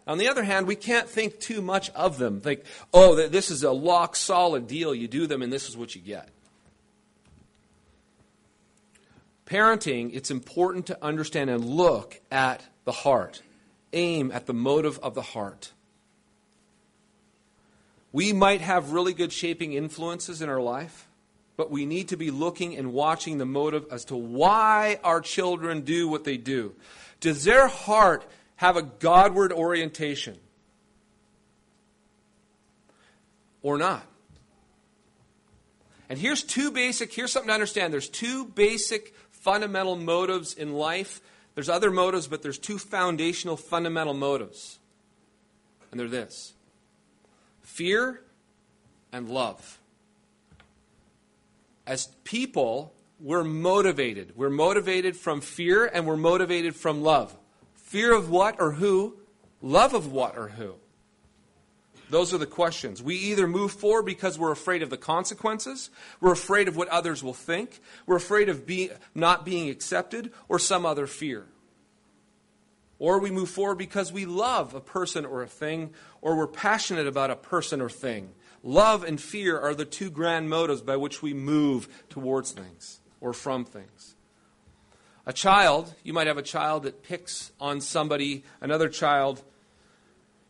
On 0.06 0.18
the 0.18 0.28
other 0.28 0.44
hand, 0.44 0.68
we 0.68 0.76
can't 0.76 1.08
think 1.08 1.40
too 1.40 1.60
much 1.60 1.90
of 1.96 2.18
them. 2.18 2.40
Think, 2.40 2.62
oh, 2.92 3.16
this 3.16 3.50
is 3.50 3.64
a 3.64 3.72
lock 3.72 4.14
solid 4.14 4.68
deal. 4.68 4.94
You 4.94 5.08
do 5.08 5.26
them 5.26 5.42
and 5.42 5.52
this 5.52 5.68
is 5.68 5.76
what 5.76 5.96
you 5.96 6.00
get. 6.00 6.28
Parenting, 9.46 10.12
it's 10.14 10.30
important 10.30 10.86
to 10.86 11.04
understand 11.04 11.50
and 11.50 11.64
look 11.64 12.20
at 12.30 12.62
the 12.84 12.92
heart, 12.92 13.42
aim 13.92 14.30
at 14.30 14.46
the 14.46 14.54
motive 14.54 15.00
of 15.00 15.14
the 15.14 15.22
heart. 15.22 15.72
We 18.14 18.32
might 18.32 18.60
have 18.60 18.92
really 18.92 19.12
good 19.12 19.32
shaping 19.32 19.72
influences 19.72 20.40
in 20.40 20.48
our 20.48 20.60
life, 20.60 21.08
but 21.56 21.72
we 21.72 21.84
need 21.84 22.10
to 22.10 22.16
be 22.16 22.30
looking 22.30 22.76
and 22.76 22.92
watching 22.92 23.38
the 23.38 23.44
motive 23.44 23.86
as 23.90 24.04
to 24.04 24.14
why 24.14 25.00
our 25.02 25.20
children 25.20 25.80
do 25.80 26.06
what 26.06 26.22
they 26.22 26.36
do. 26.36 26.76
Does 27.18 27.42
their 27.42 27.66
heart 27.66 28.24
have 28.54 28.76
a 28.76 28.82
Godward 28.82 29.52
orientation? 29.52 30.38
Or 33.62 33.78
not? 33.78 34.06
And 36.08 36.16
here's 36.16 36.44
two 36.44 36.70
basic, 36.70 37.12
here's 37.12 37.32
something 37.32 37.48
to 37.48 37.54
understand. 37.54 37.92
There's 37.92 38.08
two 38.08 38.44
basic 38.44 39.12
fundamental 39.32 39.96
motives 39.96 40.54
in 40.54 40.74
life. 40.74 41.20
There's 41.56 41.68
other 41.68 41.90
motives, 41.90 42.28
but 42.28 42.42
there's 42.42 42.58
two 42.58 42.78
foundational 42.78 43.56
fundamental 43.56 44.14
motives. 44.14 44.78
And 45.90 45.98
they're 45.98 46.06
this 46.06 46.53
fear 47.64 48.20
and 49.12 49.28
love. 49.28 49.80
As 51.86 52.06
people, 52.22 52.94
we're 53.18 53.44
motivated. 53.44 54.36
We're 54.36 54.50
motivated 54.50 55.16
from 55.16 55.40
fear 55.40 55.86
and 55.86 56.06
we're 56.06 56.16
motivated 56.16 56.76
from 56.76 57.02
love. 57.02 57.36
Fear 57.74 58.14
of 58.14 58.30
what 58.30 58.60
or 58.60 58.72
who? 58.72 59.16
Love 59.60 59.94
of 59.94 60.12
what 60.12 60.36
or 60.36 60.48
who? 60.48 60.74
Those 62.10 62.34
are 62.34 62.38
the 62.38 62.46
questions. 62.46 63.02
We 63.02 63.16
either 63.16 63.48
move 63.48 63.72
forward 63.72 64.04
because 64.04 64.38
we're 64.38 64.52
afraid 64.52 64.82
of 64.82 64.90
the 64.90 64.96
consequences, 64.96 65.90
we're 66.20 66.32
afraid 66.32 66.68
of 66.68 66.76
what 66.76 66.88
others 66.88 67.24
will 67.24 67.34
think, 67.34 67.80
we're 68.06 68.16
afraid 68.16 68.48
of 68.48 68.66
be, 68.66 68.90
not 69.14 69.44
being 69.44 69.70
accepted, 69.70 70.30
or 70.48 70.58
some 70.58 70.84
other 70.84 71.06
fear. 71.06 71.46
Or 72.98 73.18
we 73.18 73.30
move 73.30 73.50
forward 73.50 73.78
because 73.78 74.12
we 74.12 74.24
love 74.24 74.74
a 74.74 74.80
person 74.80 75.24
or 75.24 75.42
a 75.42 75.48
thing, 75.48 75.90
or 76.22 76.36
we're 76.36 76.46
passionate 76.46 77.06
about 77.06 77.30
a 77.30 77.36
person 77.36 77.80
or 77.80 77.90
thing. 77.90 78.30
Love 78.62 79.04
and 79.04 79.20
fear 79.20 79.58
are 79.58 79.74
the 79.74 79.84
two 79.84 80.10
grand 80.10 80.48
motives 80.48 80.80
by 80.80 80.96
which 80.96 81.20
we 81.20 81.34
move 81.34 81.88
towards 82.08 82.52
things 82.52 83.00
or 83.20 83.32
from 83.32 83.64
things. 83.64 84.14
A 85.26 85.32
child, 85.32 85.94
you 86.02 86.12
might 86.12 86.26
have 86.26 86.38
a 86.38 86.42
child 86.42 86.82
that 86.84 87.02
picks 87.02 87.52
on 87.58 87.80
somebody, 87.80 88.44
another 88.60 88.88
child 88.88 89.42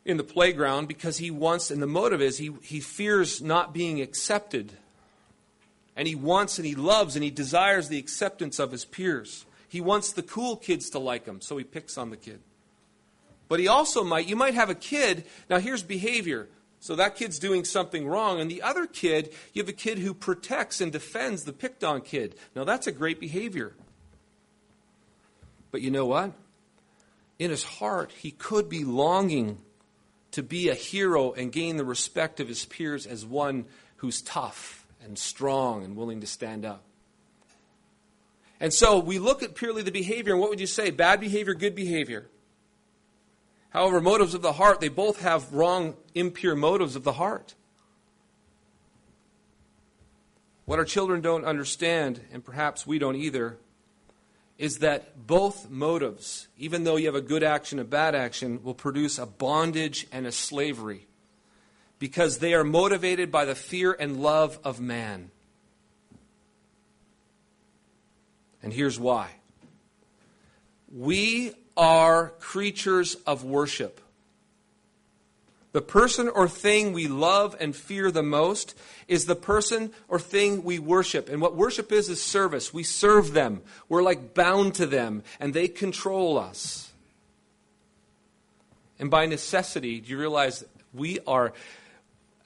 in 0.04 0.16
the 0.16 0.24
playground 0.24 0.86
because 0.86 1.18
he 1.18 1.30
wants, 1.30 1.70
and 1.70 1.80
the 1.80 1.86
motive 1.86 2.20
is 2.20 2.38
he, 2.38 2.52
he 2.62 2.80
fears 2.80 3.40
not 3.40 3.72
being 3.72 4.00
accepted. 4.00 4.72
And 5.96 6.08
he 6.08 6.14
wants 6.14 6.58
and 6.58 6.66
he 6.66 6.74
loves 6.74 7.14
and 7.14 7.24
he 7.24 7.30
desires 7.30 7.88
the 7.88 7.98
acceptance 7.98 8.58
of 8.58 8.72
his 8.72 8.84
peers. 8.84 9.46
He 9.74 9.80
wants 9.80 10.12
the 10.12 10.22
cool 10.22 10.54
kids 10.54 10.90
to 10.90 11.00
like 11.00 11.26
him, 11.26 11.40
so 11.40 11.56
he 11.56 11.64
picks 11.64 11.98
on 11.98 12.10
the 12.10 12.16
kid. 12.16 12.38
But 13.48 13.58
he 13.58 13.66
also 13.66 14.04
might, 14.04 14.28
you 14.28 14.36
might 14.36 14.54
have 14.54 14.70
a 14.70 14.74
kid, 14.76 15.24
now 15.50 15.58
here's 15.58 15.82
behavior. 15.82 16.48
So 16.78 16.94
that 16.94 17.16
kid's 17.16 17.40
doing 17.40 17.64
something 17.64 18.06
wrong. 18.06 18.38
And 18.38 18.48
the 18.48 18.62
other 18.62 18.86
kid, 18.86 19.32
you 19.52 19.60
have 19.60 19.68
a 19.68 19.72
kid 19.72 19.98
who 19.98 20.14
protects 20.14 20.80
and 20.80 20.92
defends 20.92 21.42
the 21.42 21.52
picked 21.52 21.82
on 21.82 22.02
kid. 22.02 22.36
Now 22.54 22.62
that's 22.62 22.86
a 22.86 22.92
great 22.92 23.18
behavior. 23.18 23.74
But 25.72 25.82
you 25.82 25.90
know 25.90 26.06
what? 26.06 26.34
In 27.40 27.50
his 27.50 27.64
heart, 27.64 28.12
he 28.12 28.30
could 28.30 28.68
be 28.68 28.84
longing 28.84 29.58
to 30.30 30.44
be 30.44 30.68
a 30.68 30.74
hero 30.74 31.32
and 31.32 31.50
gain 31.50 31.78
the 31.78 31.84
respect 31.84 32.38
of 32.38 32.46
his 32.46 32.64
peers 32.64 33.08
as 33.08 33.26
one 33.26 33.64
who's 33.96 34.22
tough 34.22 34.86
and 35.02 35.18
strong 35.18 35.84
and 35.84 35.96
willing 35.96 36.20
to 36.20 36.28
stand 36.28 36.64
up. 36.64 36.84
And 38.60 38.72
so 38.72 38.98
we 38.98 39.18
look 39.18 39.42
at 39.42 39.54
purely 39.54 39.82
the 39.82 39.90
behavior, 39.90 40.32
and 40.32 40.40
what 40.40 40.50
would 40.50 40.60
you 40.60 40.66
say? 40.66 40.90
Bad 40.90 41.20
behavior, 41.20 41.54
good 41.54 41.74
behavior. 41.74 42.26
However, 43.70 44.00
motives 44.00 44.34
of 44.34 44.42
the 44.42 44.52
heart, 44.52 44.80
they 44.80 44.88
both 44.88 45.20
have 45.20 45.52
wrong, 45.52 45.96
impure 46.14 46.54
motives 46.54 46.94
of 46.94 47.02
the 47.02 47.14
heart. 47.14 47.54
What 50.64 50.78
our 50.78 50.84
children 50.84 51.20
don't 51.20 51.44
understand, 51.44 52.20
and 52.32 52.44
perhaps 52.44 52.86
we 52.86 52.98
don't 52.98 53.16
either, 53.16 53.58
is 54.56 54.78
that 54.78 55.26
both 55.26 55.68
motives, 55.68 56.48
even 56.56 56.84
though 56.84 56.96
you 56.96 57.06
have 57.06 57.14
a 57.14 57.20
good 57.20 57.42
action 57.42 57.78
a 57.78 57.84
bad 57.84 58.14
action, 58.14 58.62
will 58.62 58.74
produce 58.74 59.18
a 59.18 59.26
bondage 59.26 60.06
and 60.12 60.26
a 60.26 60.32
slavery 60.32 61.06
because 61.98 62.38
they 62.38 62.54
are 62.54 62.64
motivated 62.64 63.30
by 63.32 63.44
the 63.44 63.54
fear 63.54 63.92
and 63.92 64.22
love 64.22 64.58
of 64.62 64.80
man. 64.80 65.30
And 68.64 68.72
here's 68.72 68.98
why. 68.98 69.30
We 70.90 71.52
are 71.76 72.30
creatures 72.40 73.14
of 73.26 73.44
worship. 73.44 74.00
The 75.72 75.82
person 75.82 76.28
or 76.28 76.48
thing 76.48 76.92
we 76.92 77.06
love 77.06 77.54
and 77.60 77.76
fear 77.76 78.10
the 78.10 78.22
most 78.22 78.74
is 79.06 79.26
the 79.26 79.36
person 79.36 79.92
or 80.08 80.18
thing 80.18 80.64
we 80.64 80.78
worship. 80.78 81.28
And 81.28 81.42
what 81.42 81.54
worship 81.54 81.92
is, 81.92 82.08
is 82.08 82.22
service. 82.22 82.72
We 82.72 82.84
serve 82.84 83.34
them. 83.34 83.60
We're 83.88 84.02
like 84.02 84.32
bound 84.32 84.76
to 84.76 84.86
them, 84.86 85.24
and 85.38 85.52
they 85.52 85.68
control 85.68 86.38
us. 86.38 86.90
And 88.98 89.10
by 89.10 89.26
necessity, 89.26 90.00
do 90.00 90.10
you 90.10 90.18
realize 90.18 90.64
we 90.94 91.18
are, 91.26 91.52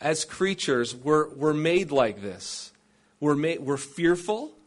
as 0.00 0.24
creatures, 0.24 0.96
we're, 0.96 1.28
we're 1.28 1.54
made 1.54 1.92
like 1.92 2.22
this? 2.22 2.72
We're, 3.20 3.37
made, 3.37 3.61
we're 3.61 3.76
fearful. 3.76 4.58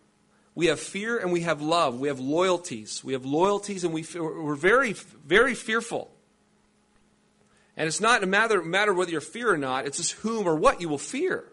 We 0.54 0.68
have 0.68 0.80
fear 0.80 1.18
and 1.18 1.32
we 1.32 1.42
have 1.42 1.62
love. 1.62 2.00
We 2.00 2.10
have 2.10 2.20
loyalties. 2.20 3.04
We 3.04 3.14
have 3.14 3.26
loyalties 3.26 3.84
and 3.84 3.94
we, 3.94 4.06
we're 4.16 4.56
very, 4.56 4.94
very 4.94 5.56
fearful. 5.56 6.12
And 7.78 7.88
it's 7.88 8.02
not 8.02 8.22
a 8.22 8.26
matter, 8.26 8.62
matter 8.62 8.94
whether 8.94 9.12
you're 9.12 9.22
fear 9.22 9.52
or 9.52 9.58
not, 9.58 9.86
it's 9.86 9.98
just 9.98 10.12
whom 10.14 10.48
or 10.48 10.56
what 10.56 10.82
you 10.82 10.90
will 10.90 10.98
fear. 10.98 11.46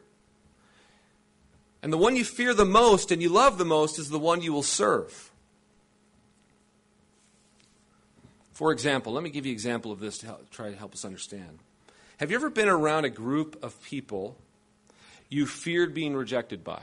And 1.83 1.93
the 1.93 1.99
one 1.99 2.17
you 2.17 2.25
fear 2.25 2.55
the 2.55 2.65
most 2.65 3.13
and 3.13 3.23
you 3.23 3.29
love 3.29 3.57
the 3.57 3.65
most 3.65 3.99
is 3.99 4.11
the 4.11 4.19
one 4.19 4.43
you 4.43 4.53
will 4.53 4.65
serve. 4.65 5.31
For 8.53 8.73
example, 8.73 9.13
let 9.13 9.23
me 9.23 9.31
give 9.31 9.47
you 9.47 9.53
an 9.53 9.55
example 9.55 9.93
of 9.93 10.01
this 10.01 10.19
to 10.19 10.27
help, 10.27 10.51
try 10.51 10.71
to 10.71 10.77
help 10.77 10.93
us 10.93 11.05
understand. 11.05 11.61
Have 12.19 12.33
you 12.33 12.37
ever 12.37 12.51
been 12.51 12.69
around 12.69 13.05
a 13.05 13.11
group 13.11 13.63
of 13.63 13.81
people 13.85 14.37
you 15.29 15.47
feared 15.47 15.95
being 15.95 16.17
rejected 16.17 16.65
by? 16.65 16.83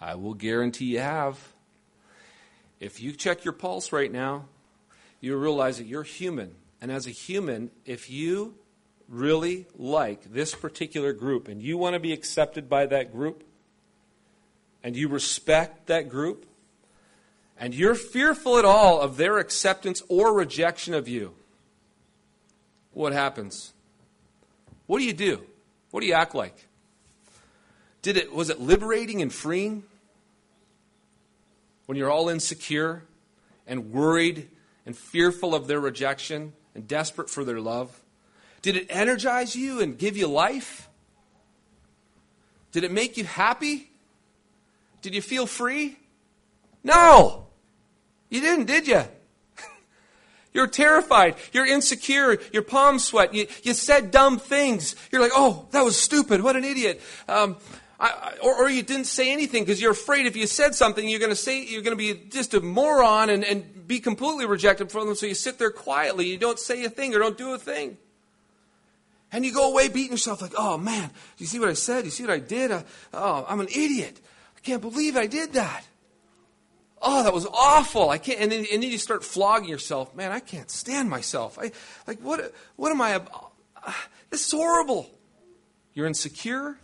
I 0.00 0.14
will 0.14 0.34
guarantee 0.34 0.86
you 0.86 1.00
have. 1.00 1.38
If 2.80 3.00
you 3.00 3.12
check 3.12 3.44
your 3.44 3.52
pulse 3.52 3.92
right 3.92 4.10
now, 4.10 4.44
you 5.20 5.36
realize 5.36 5.78
that 5.78 5.86
you're 5.86 6.04
human. 6.04 6.54
And 6.80 6.92
as 6.92 7.06
a 7.06 7.10
human, 7.10 7.70
if 7.84 8.08
you 8.08 8.54
really 9.08 9.66
like 9.76 10.32
this 10.32 10.54
particular 10.54 11.12
group 11.12 11.48
and 11.48 11.60
you 11.60 11.76
want 11.76 11.94
to 11.94 12.00
be 12.00 12.12
accepted 12.12 12.68
by 12.68 12.86
that 12.86 13.12
group, 13.12 13.42
and 14.84 14.96
you 14.96 15.08
respect 15.08 15.88
that 15.88 16.08
group, 16.08 16.46
and 17.58 17.74
you're 17.74 17.96
fearful 17.96 18.58
at 18.58 18.64
all 18.64 19.00
of 19.00 19.16
their 19.16 19.38
acceptance 19.38 20.02
or 20.08 20.32
rejection 20.32 20.94
of 20.94 21.08
you, 21.08 21.34
what 22.92 23.12
happens? 23.12 23.72
What 24.86 24.98
do 24.98 25.04
you 25.04 25.12
do? 25.12 25.42
What 25.90 26.00
do 26.00 26.06
you 26.06 26.14
act 26.14 26.34
like? 26.34 26.66
Did 28.02 28.16
it, 28.16 28.32
was 28.32 28.50
it 28.50 28.60
liberating 28.60 29.20
and 29.20 29.32
freeing? 29.32 29.82
When 31.88 31.96
you're 31.96 32.10
all 32.10 32.28
insecure 32.28 33.02
and 33.66 33.92
worried 33.92 34.50
and 34.84 34.94
fearful 34.94 35.54
of 35.54 35.68
their 35.68 35.80
rejection 35.80 36.52
and 36.74 36.86
desperate 36.86 37.30
for 37.30 37.46
their 37.46 37.60
love? 37.62 37.98
Did 38.60 38.76
it 38.76 38.88
energize 38.90 39.56
you 39.56 39.80
and 39.80 39.96
give 39.96 40.14
you 40.14 40.26
life? 40.26 40.86
Did 42.72 42.84
it 42.84 42.92
make 42.92 43.16
you 43.16 43.24
happy? 43.24 43.90
Did 45.00 45.14
you 45.14 45.22
feel 45.22 45.46
free? 45.46 45.96
No! 46.84 47.46
You 48.28 48.42
didn't, 48.42 48.66
did 48.66 48.86
you? 48.86 49.04
You're 50.52 50.66
terrified. 50.66 51.36
You're 51.54 51.64
insecure. 51.64 52.36
Your 52.52 52.64
palms 52.64 53.06
sweat. 53.06 53.32
You, 53.32 53.46
you 53.62 53.72
said 53.72 54.10
dumb 54.10 54.38
things. 54.38 54.94
You're 55.10 55.22
like, 55.22 55.32
oh, 55.34 55.68
that 55.70 55.86
was 55.86 55.98
stupid. 55.98 56.42
What 56.42 56.54
an 56.54 56.64
idiot. 56.64 57.00
Um, 57.26 57.56
I, 58.00 58.34
or, 58.42 58.54
or, 58.54 58.70
you 58.70 58.82
didn't 58.82 59.06
say 59.06 59.32
anything 59.32 59.64
because 59.64 59.82
you're 59.82 59.90
afraid 59.90 60.26
if 60.26 60.36
you 60.36 60.46
said 60.46 60.76
something, 60.76 61.08
you're 61.08 61.18
going 61.18 61.32
to 61.32 61.36
say 61.36 61.64
you're 61.64 61.82
going 61.82 61.96
to 61.96 62.14
be 62.14 62.28
just 62.30 62.54
a 62.54 62.60
moron 62.60 63.28
and, 63.28 63.42
and 63.42 63.88
be 63.88 63.98
completely 63.98 64.46
rejected 64.46 64.92
from 64.92 65.08
them. 65.08 65.16
So 65.16 65.26
you 65.26 65.34
sit 65.34 65.58
there 65.58 65.72
quietly. 65.72 66.28
You 66.28 66.38
don't 66.38 66.60
say 66.60 66.84
a 66.84 66.90
thing 66.90 67.12
or 67.14 67.18
don't 67.18 67.36
do 67.36 67.54
a 67.54 67.58
thing. 67.58 67.96
And 69.32 69.44
you 69.44 69.52
go 69.52 69.72
away 69.72 69.88
beating 69.88 70.12
yourself 70.12 70.40
like, 70.40 70.52
oh 70.56 70.78
man, 70.78 71.10
you 71.38 71.46
see 71.46 71.58
what 71.58 71.68
I 71.68 71.74
said? 71.74 72.04
You 72.04 72.12
see 72.12 72.22
what 72.22 72.32
I 72.32 72.38
did? 72.38 72.70
Uh, 72.70 72.82
oh, 73.12 73.44
I'm 73.48 73.58
an 73.58 73.68
idiot. 73.68 74.20
I 74.56 74.60
can't 74.60 74.80
believe 74.80 75.16
I 75.16 75.26
did 75.26 75.54
that. 75.54 75.84
Oh, 77.02 77.24
that 77.24 77.34
was 77.34 77.46
awful. 77.46 78.10
I 78.10 78.18
can't. 78.18 78.40
And 78.40 78.52
then, 78.52 78.64
and 78.72 78.82
then 78.82 78.90
you 78.90 78.98
start 78.98 79.24
flogging 79.24 79.68
yourself. 79.68 80.14
Man, 80.14 80.30
I 80.30 80.38
can't 80.38 80.70
stand 80.70 81.10
myself. 81.10 81.58
I 81.60 81.72
like 82.06 82.20
what? 82.20 82.54
What 82.76 82.92
am 82.92 83.00
I? 83.00 83.16
Uh, 83.16 83.92
this 84.30 84.46
is 84.46 84.52
horrible. 84.52 85.10
You're 85.94 86.06
insecure 86.06 86.78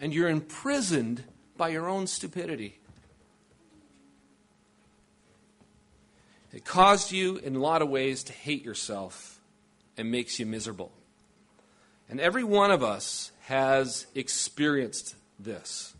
and 0.00 0.12
you're 0.12 0.28
imprisoned 0.28 1.24
by 1.56 1.68
your 1.68 1.88
own 1.88 2.06
stupidity. 2.06 2.78
It 6.52 6.64
caused 6.64 7.12
you, 7.12 7.36
in 7.36 7.54
a 7.54 7.58
lot 7.58 7.82
of 7.82 7.88
ways, 7.88 8.24
to 8.24 8.32
hate 8.32 8.64
yourself 8.64 9.40
and 9.96 10.10
makes 10.10 10.38
you 10.38 10.46
miserable. 10.46 10.90
And 12.08 12.20
every 12.20 12.44
one 12.44 12.70
of 12.70 12.82
us 12.82 13.30
has 13.42 14.06
experienced 14.14 15.16
this. 15.38 15.94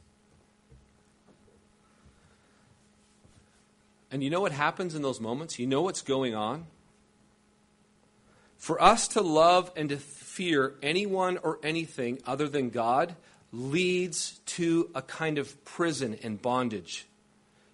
And 4.11 4.23
you 4.23 4.31
know 4.31 4.41
what 4.41 4.53
happens 4.53 4.95
in 4.95 5.03
those 5.03 5.21
moments? 5.21 5.59
You 5.59 5.67
know 5.67 5.83
what's 5.83 6.01
going 6.01 6.35
on? 6.35 6.67
For 8.57 8.81
us 8.83 9.09
to 9.09 9.21
love 9.21 9.71
and 9.77 9.91
to 9.91 9.97
fear 9.99 10.75
anyone 10.83 11.39
or 11.39 11.59
anything 11.63 12.21
other 12.25 12.49
than 12.49 12.71
God 12.71 13.15
leads 13.57 14.39
to 14.47 14.91
a 14.95 15.03
kind 15.03 15.39
of 15.39 15.65
prison 15.65 16.19
and 16.23 16.41
bondage. 16.41 17.07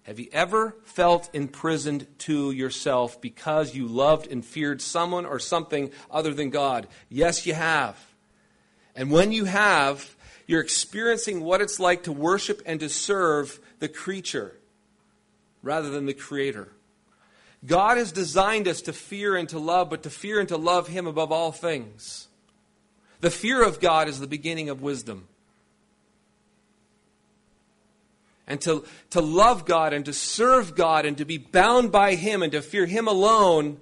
Have 0.03 0.19
you 0.19 0.27
ever 0.33 0.75
felt 0.83 1.29
imprisoned 1.33 2.07
to 2.19 2.51
yourself 2.51 3.21
because 3.21 3.73
you 3.73 3.87
loved 3.87 4.27
and 4.27 4.43
feared 4.43 4.81
someone 4.81 5.25
or 5.25 5.39
something 5.39 5.91
other 6.11 6.33
than 6.33 6.49
God? 6.49 6.87
Yes, 7.09 7.45
you 7.45 7.53
have. 7.53 7.97
And 8.95 9.11
when 9.11 9.31
you 9.31 9.45
have, 9.45 10.15
you're 10.45 10.61
experiencing 10.61 11.41
what 11.41 11.61
it's 11.61 11.79
like 11.79 12.03
to 12.03 12.11
worship 12.11 12.61
and 12.65 12.79
to 12.81 12.89
serve 12.89 13.59
the 13.79 13.87
creature 13.87 14.55
rather 15.61 15.89
than 15.89 16.05
the 16.05 16.13
creator. 16.13 16.69
God 17.65 17.97
has 17.97 18.11
designed 18.11 18.67
us 18.67 18.81
to 18.81 18.93
fear 18.93 19.37
and 19.37 19.47
to 19.49 19.59
love, 19.59 19.89
but 19.89 20.03
to 20.03 20.09
fear 20.09 20.39
and 20.39 20.49
to 20.49 20.57
love 20.57 20.89
Him 20.89 21.07
above 21.07 21.31
all 21.31 21.53
things. 21.53 22.27
The 23.21 23.31
fear 23.31 23.63
of 23.63 23.79
God 23.79 24.09
is 24.09 24.19
the 24.19 24.27
beginning 24.27 24.67
of 24.67 24.81
wisdom. 24.81 25.29
And 28.47 28.59
to, 28.61 28.85
to 29.11 29.21
love 29.21 29.65
God 29.65 29.93
and 29.93 30.05
to 30.05 30.13
serve 30.13 30.75
God 30.75 31.05
and 31.05 31.17
to 31.17 31.25
be 31.25 31.37
bound 31.37 31.91
by 31.91 32.15
Him 32.15 32.43
and 32.43 32.51
to 32.51 32.61
fear 32.61 32.85
Him 32.85 33.07
alone 33.07 33.79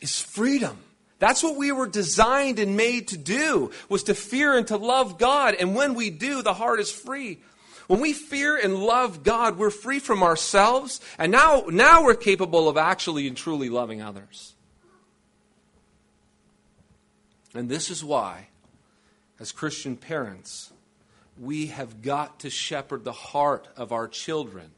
is 0.00 0.20
freedom. 0.20 0.76
That's 1.18 1.42
what 1.42 1.56
we 1.56 1.70
were 1.70 1.86
designed 1.86 2.58
and 2.58 2.76
made 2.76 3.08
to 3.08 3.16
do, 3.16 3.70
was 3.88 4.02
to 4.04 4.14
fear 4.14 4.56
and 4.56 4.66
to 4.66 4.76
love 4.76 5.18
God. 5.18 5.54
And 5.54 5.76
when 5.76 5.94
we 5.94 6.10
do, 6.10 6.42
the 6.42 6.54
heart 6.54 6.80
is 6.80 6.90
free. 6.90 7.38
When 7.86 8.00
we 8.00 8.12
fear 8.12 8.56
and 8.56 8.74
love 8.74 9.22
God, 9.22 9.56
we're 9.56 9.70
free 9.70 10.00
from 10.00 10.22
ourselves, 10.22 11.00
and 11.18 11.30
now, 11.30 11.64
now 11.68 12.04
we're 12.04 12.14
capable 12.14 12.68
of 12.68 12.76
actually 12.76 13.28
and 13.28 13.36
truly 13.36 13.68
loving 13.68 14.02
others. 14.02 14.54
And 17.54 17.68
this 17.68 17.90
is 17.90 18.04
why, 18.04 18.48
as 19.38 19.52
Christian 19.52 19.96
parents, 19.96 20.71
we 21.38 21.66
have 21.68 22.02
got 22.02 22.40
to 22.40 22.50
shepherd 22.50 23.04
the 23.04 23.12
heart 23.12 23.68
of 23.76 23.92
our 23.92 24.08
children 24.08 24.70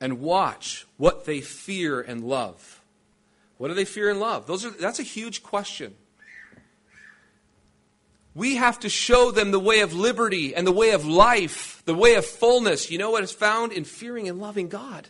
and 0.00 0.20
watch 0.20 0.86
what 0.96 1.24
they 1.24 1.40
fear 1.40 2.00
and 2.00 2.24
love. 2.24 2.80
What 3.58 3.68
do 3.68 3.74
they 3.74 3.84
fear 3.84 4.10
and 4.10 4.20
love? 4.20 4.46
Those 4.46 4.64
are, 4.64 4.70
that's 4.70 5.00
a 5.00 5.04
huge 5.04 5.42
question. 5.42 5.94
We 8.34 8.56
have 8.56 8.80
to 8.80 8.88
show 8.88 9.30
them 9.30 9.50
the 9.50 9.60
way 9.60 9.80
of 9.80 9.92
liberty 9.92 10.54
and 10.54 10.66
the 10.66 10.72
way 10.72 10.92
of 10.92 11.04
life, 11.04 11.82
the 11.84 11.94
way 11.94 12.14
of 12.14 12.24
fullness. 12.24 12.90
You 12.90 12.98
know 12.98 13.10
what 13.10 13.24
is 13.24 13.32
found 13.32 13.72
in 13.72 13.84
fearing 13.84 14.28
and 14.28 14.38
loving 14.38 14.68
God. 14.68 15.08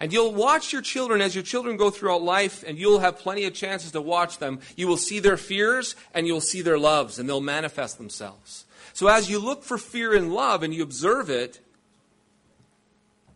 And 0.00 0.12
you'll 0.12 0.32
watch 0.32 0.72
your 0.72 0.80
children 0.80 1.20
as 1.20 1.34
your 1.34 1.42
children 1.42 1.76
go 1.76 1.90
throughout 1.90 2.22
life, 2.22 2.62
and 2.64 2.78
you'll 2.78 3.00
have 3.00 3.18
plenty 3.18 3.44
of 3.46 3.54
chances 3.54 3.90
to 3.90 4.00
watch 4.00 4.38
them. 4.38 4.60
You 4.76 4.86
will 4.86 4.96
see 4.96 5.18
their 5.18 5.36
fears 5.36 5.96
and 6.14 6.24
you'll 6.24 6.40
see 6.40 6.62
their 6.62 6.78
loves, 6.78 7.18
and 7.18 7.28
they'll 7.28 7.40
manifest 7.40 7.98
themselves. 7.98 8.64
So 8.98 9.06
as 9.06 9.30
you 9.30 9.38
look 9.38 9.62
for 9.62 9.78
fear 9.78 10.12
and 10.12 10.34
love 10.34 10.64
and 10.64 10.74
you 10.74 10.82
observe 10.82 11.30
it, 11.30 11.60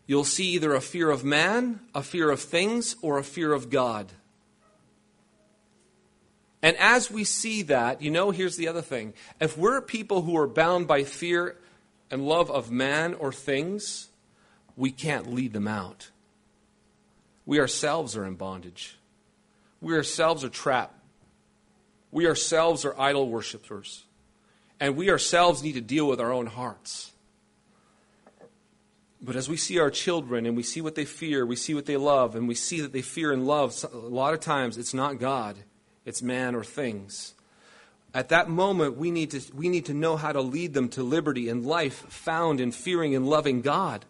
you'll 0.08 0.24
see 0.24 0.46
either 0.54 0.74
a 0.74 0.80
fear 0.80 1.08
of 1.08 1.22
man, 1.22 1.78
a 1.94 2.02
fear 2.02 2.30
of 2.30 2.40
things, 2.40 2.96
or 3.00 3.16
a 3.16 3.22
fear 3.22 3.52
of 3.52 3.70
God. 3.70 4.10
And 6.62 6.76
as 6.78 7.12
we 7.12 7.22
see 7.22 7.62
that, 7.62 8.02
you 8.02 8.10
know, 8.10 8.32
here's 8.32 8.56
the 8.56 8.66
other 8.66 8.82
thing. 8.82 9.14
If 9.38 9.56
we're 9.56 9.80
people 9.80 10.22
who 10.22 10.36
are 10.36 10.48
bound 10.48 10.88
by 10.88 11.04
fear 11.04 11.56
and 12.10 12.26
love 12.26 12.50
of 12.50 12.72
man 12.72 13.14
or 13.14 13.32
things, 13.32 14.08
we 14.76 14.90
can't 14.90 15.32
lead 15.32 15.52
them 15.52 15.68
out. 15.68 16.10
We 17.46 17.60
ourselves 17.60 18.16
are 18.16 18.26
in 18.26 18.34
bondage. 18.34 18.98
We 19.80 19.94
ourselves 19.94 20.42
are 20.42 20.48
trapped. 20.48 20.98
We 22.10 22.26
ourselves 22.26 22.84
are 22.84 23.00
idol 23.00 23.28
worshippers. 23.28 24.02
And 24.82 24.96
we 24.96 25.10
ourselves 25.10 25.62
need 25.62 25.74
to 25.74 25.80
deal 25.80 26.08
with 26.08 26.20
our 26.20 26.32
own 26.32 26.46
hearts. 26.46 27.12
But 29.20 29.36
as 29.36 29.48
we 29.48 29.56
see 29.56 29.78
our 29.78 29.90
children 29.90 30.44
and 30.44 30.56
we 30.56 30.64
see 30.64 30.80
what 30.80 30.96
they 30.96 31.04
fear, 31.04 31.46
we 31.46 31.54
see 31.54 31.72
what 31.72 31.86
they 31.86 31.96
love, 31.96 32.34
and 32.34 32.48
we 32.48 32.56
see 32.56 32.80
that 32.80 32.92
they 32.92 33.02
fear 33.02 33.30
and 33.30 33.46
love, 33.46 33.76
a 33.92 33.96
lot 33.96 34.34
of 34.34 34.40
times 34.40 34.76
it's 34.76 34.92
not 34.92 35.20
God 35.20 35.56
it's 36.04 36.20
man 36.20 36.56
or 36.56 36.64
things. 36.64 37.34
At 38.12 38.28
that 38.30 38.48
moment, 38.48 38.96
we 38.96 39.10
need, 39.10 39.30
to, 39.30 39.40
we 39.54 39.68
need 39.68 39.86
to 39.86 39.94
know 39.94 40.16
how 40.16 40.32
to 40.32 40.40
lead 40.40 40.74
them 40.74 40.88
to 40.90 41.02
liberty 41.04 41.48
and 41.48 41.64
life 41.64 42.04
found 42.08 42.60
in 42.60 42.72
fearing 42.72 43.14
and 43.14 43.26
loving 43.26 43.62
God. 43.62 44.04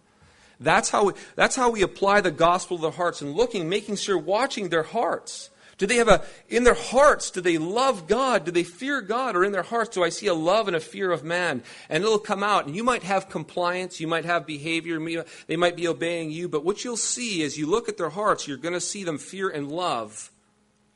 That's 0.59 0.89
how, 0.89 1.05
we, 1.07 1.13
that's 1.37 1.57
how 1.57 1.71
we 1.71 1.83
apply 1.83 2.21
the 2.21 2.31
gospel 2.31 2.79
to 2.79 2.83
their 2.83 2.91
hearts 2.93 3.21
and 3.21 3.35
looking, 3.35 3.69
making 3.69 3.97
sure, 3.97 4.19
watching 4.19 4.71
their 4.71 4.83
hearts. 4.83 5.51
Do 5.79 5.87
they 5.87 5.97
have 5.97 6.09
a, 6.09 6.23
in 6.49 6.65
their 6.65 6.75
hearts, 6.75 7.31
do 7.31 7.41
they 7.41 7.59
love 7.59 8.07
God? 8.07 8.45
Do 8.45 8.51
they 8.51 8.63
fear 8.63 9.01
God? 9.01 9.35
Or 9.35 9.45
in 9.45 9.53
their 9.53 9.63
hearts, 9.63 9.91
do 9.95 10.05
I 10.05 10.11
see 10.11 10.27
a 10.27 10.35
love 10.35 10.69
and 10.69 10.77
a 10.77 10.81
fear 10.81 11.11
of 11.11 11.25
man? 11.25 11.63
And 11.89 12.05
it'll 12.05 12.19
come 12.19 12.43
out. 12.43 12.67
And 12.67 12.77
you 12.77 12.85
might 12.85 13.03
have 13.03 13.29
compliance, 13.29 14.01
you 14.01 14.07
might 14.07 14.25
have 14.25 14.47
behavior, 14.47 15.25
they 15.47 15.57
might 15.57 15.77
be 15.77 15.89
obeying 15.89 16.31
you, 16.31 16.49
but 16.49 16.65
what 16.65 16.85
you'll 16.85 16.97
see 16.97 17.43
as 17.43 17.59
you 17.59 17.67
look 17.67 17.89
at 17.89 17.97
their 17.97 18.11
hearts, 18.11 18.47
you're 18.47 18.57
going 18.57 18.75
to 18.75 18.81
see 18.81 19.03
them 19.03 19.19
fear 19.19 19.49
and 19.49 19.73
love 19.73 20.31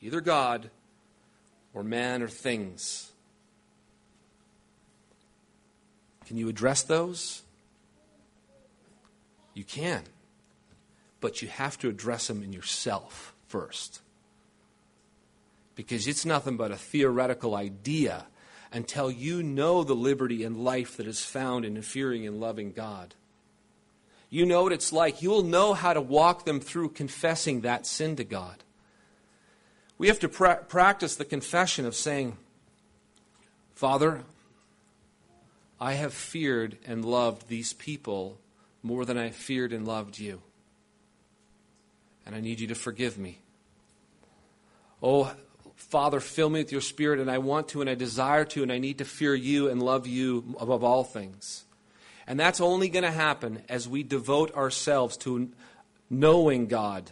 either 0.01 0.21
God 0.21 0.69
or 1.73 1.83
man 1.83 2.21
or 2.21 2.27
things. 2.27 3.11
Can 6.27 6.37
you 6.37 6.49
address 6.49 6.83
those? 6.83 7.41
You 9.53 9.63
can. 9.63 10.03
But 11.19 11.41
you 11.41 11.47
have 11.47 11.79
to 11.79 11.89
address 11.89 12.27
them 12.27 12.43
in 12.43 12.53
yourself 12.53 13.33
first. 13.47 14.01
Because 15.77 16.07
it's 16.07 16.25
nothing 16.25 16.57
but 16.57 16.71
a 16.71 16.75
theoretical 16.75 17.55
idea 17.55 18.25
until 18.73 19.11
you 19.11 19.43
know 19.43 19.83
the 19.83 19.93
liberty 19.93 20.43
and 20.43 20.57
life 20.57 20.97
that 20.97 21.05
is 21.07 21.23
found 21.23 21.63
in 21.63 21.79
fearing 21.83 22.25
and 22.25 22.39
loving 22.39 22.71
God. 22.71 23.13
You 24.31 24.47
know 24.47 24.63
what 24.63 24.73
it's 24.73 24.91
like. 24.91 25.21
You'll 25.21 25.43
know 25.43 25.75
how 25.75 25.93
to 25.93 26.01
walk 26.01 26.45
them 26.45 26.59
through 26.59 26.89
confessing 26.89 27.61
that 27.61 27.85
sin 27.85 28.15
to 28.15 28.23
God. 28.23 28.63
We 29.99 30.07
have 30.07 30.19
to 30.19 30.27
pra- 30.27 30.65
practice 30.67 31.15
the 31.15 31.25
confession 31.25 31.85
of 31.85 31.95
saying, 31.95 32.35
Father, 33.75 34.23
I 35.79 35.93
have 35.93 36.13
feared 36.13 36.79
and 36.87 37.05
loved 37.05 37.49
these 37.49 37.73
people 37.73 38.39
more 38.81 39.05
than 39.05 39.17
I 39.17 39.29
feared 39.29 39.73
and 39.73 39.87
loved 39.87 40.17
you. 40.17 40.41
And 42.25 42.35
I 42.35 42.41
need 42.41 42.59
you 42.59 42.67
to 42.67 42.75
forgive 42.75 43.19
me. 43.19 43.37
Oh, 45.03 45.31
Father, 45.77 46.19
fill 46.19 46.49
me 46.49 46.59
with 46.59 46.71
your 46.71 46.81
spirit, 46.81 47.19
and 47.19 47.31
I 47.31 47.37
want 47.37 47.69
to, 47.69 47.81
and 47.81 47.89
I 47.89 47.95
desire 47.95 48.43
to, 48.45 48.61
and 48.61 48.71
I 48.71 48.77
need 48.77 48.97
to 48.97 49.05
fear 49.05 49.33
you 49.33 49.69
and 49.69 49.81
love 49.81 50.05
you 50.05 50.55
above 50.59 50.83
all 50.83 51.05
things. 51.05 51.63
And 52.27 52.37
that's 52.37 52.59
only 52.59 52.89
going 52.89 53.05
to 53.05 53.11
happen 53.11 53.61
as 53.69 53.87
we 53.87 54.03
devote 54.03 54.53
ourselves 54.53 55.15
to 55.17 55.49
knowing 56.09 56.67
God 56.67 57.11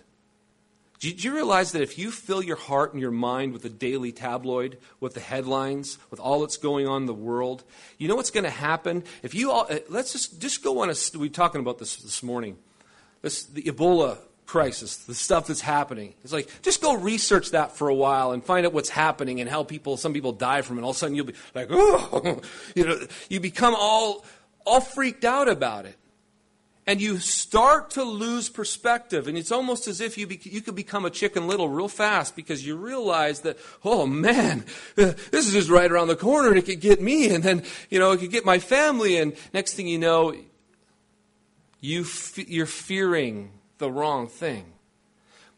do 1.00 1.10
you 1.10 1.36
realize 1.36 1.72
that 1.74 1.82
if 1.82 2.00
you 2.00 2.10
fill 2.10 2.42
your 2.42 2.56
heart 2.56 2.94
and 2.94 3.02
your 3.02 3.12
mind 3.12 3.54
with 3.54 3.62
the 3.62 3.70
daily 3.70 4.12
tabloid, 4.12 4.78
with 5.00 5.14
the 5.14 5.20
headlines, 5.20 5.98
with 6.10 6.20
all 6.20 6.42
that's 6.42 6.58
going 6.58 6.88
on 6.88 7.04
in 7.04 7.06
the 7.06 7.14
world, 7.14 7.64
you 7.98 8.08
know 8.08 8.16
what's 8.16 8.32
going 8.32 8.46
to 8.46 8.50
happen? 8.50 9.04
If 9.22 9.36
you 9.36 9.52
all, 9.52 9.68
uh, 9.70 9.80
let's 9.90 10.14
just, 10.14 10.42
just 10.42 10.64
go 10.64 10.80
on 10.80 10.90
a, 10.90 10.96
we 11.14 11.28
were 11.28 11.34
talking 11.34 11.62
about 11.62 11.80
this 11.80 11.98
this 11.98 12.24
morning, 12.24 12.58
this, 13.22 13.44
the 13.44 13.64
Ebola 13.64 14.18
crisis, 14.46 14.98
the 14.98 15.16
stuff 15.16 15.48
that's 15.48 15.62
happening. 15.62 16.14
It's 16.24 16.34
like, 16.34 16.50
just 16.62 16.82
go 16.82 16.96
research 16.96 17.52
that 17.52 17.76
for 17.76 17.90
a 17.90 17.96
while 17.96 18.32
and 18.32 18.44
find 18.44 18.66
out 18.66 18.74
what's 18.74 18.90
happening 18.90 19.42
and 19.42 19.50
how 19.50 19.64
people, 19.64 19.98
some 19.98 20.14
people 20.14 20.32
die 20.32 20.62
from 20.62 20.78
it. 20.78 20.84
All 20.84 20.92
of 20.92 20.96
a 20.96 21.00
sudden 21.00 21.16
you'll 21.16 21.26
be 21.26 21.34
like, 21.54 21.68
oh, 21.72 22.42
you 22.76 22.86
know, 22.86 23.00
you 23.30 23.40
become 23.40 23.76
all, 23.78 24.24
all 24.66 24.82
freaked 24.82 25.26
out 25.26 25.48
about 25.48 25.86
it 25.86 25.98
and 26.88 27.02
you 27.02 27.18
start 27.18 27.92
to 27.92 28.04
lose 28.04 28.50
perspective. 28.50 29.28
And 29.28 29.38
it's 29.38 29.52
almost 29.52 29.88
as 29.88 30.02
if 30.02 30.18
you, 30.18 30.28
be, 30.28 30.40
you 30.44 30.62
could 30.62 30.76
become 30.76 31.06
a 31.06 31.10
chicken 31.10 31.48
little 31.48 31.68
real 31.68 31.88
fast 31.88 32.36
because 32.36 32.66
you 32.66 32.76
realize 32.76 33.42
that, 33.42 33.58
oh 33.84 34.06
man, 34.06 34.66
this 34.96 35.18
is 35.32 35.54
just 35.54 35.70
right 35.70 35.92
around 35.92 36.08
the 36.08 36.16
corner 36.16 36.50
and 36.50 36.58
it 36.58 36.66
could 36.66 36.82
get 36.82 37.02
me 37.02 37.34
and 37.34 37.44
then, 37.44 37.64
you 37.90 38.00
know, 38.00 38.12
it 38.12 38.20
could 38.20 38.32
get 38.32 38.46
my 38.46 38.60
family. 38.60 39.18
And 39.18 39.36
next 39.54 39.74
thing 39.74 39.88
you 39.88 39.98
know, 39.98 40.36
you 41.82 42.06
you're 42.36 42.66
fearing 42.66 43.52
the 43.78 43.92
wrong 43.92 44.28
thing. 44.28 44.66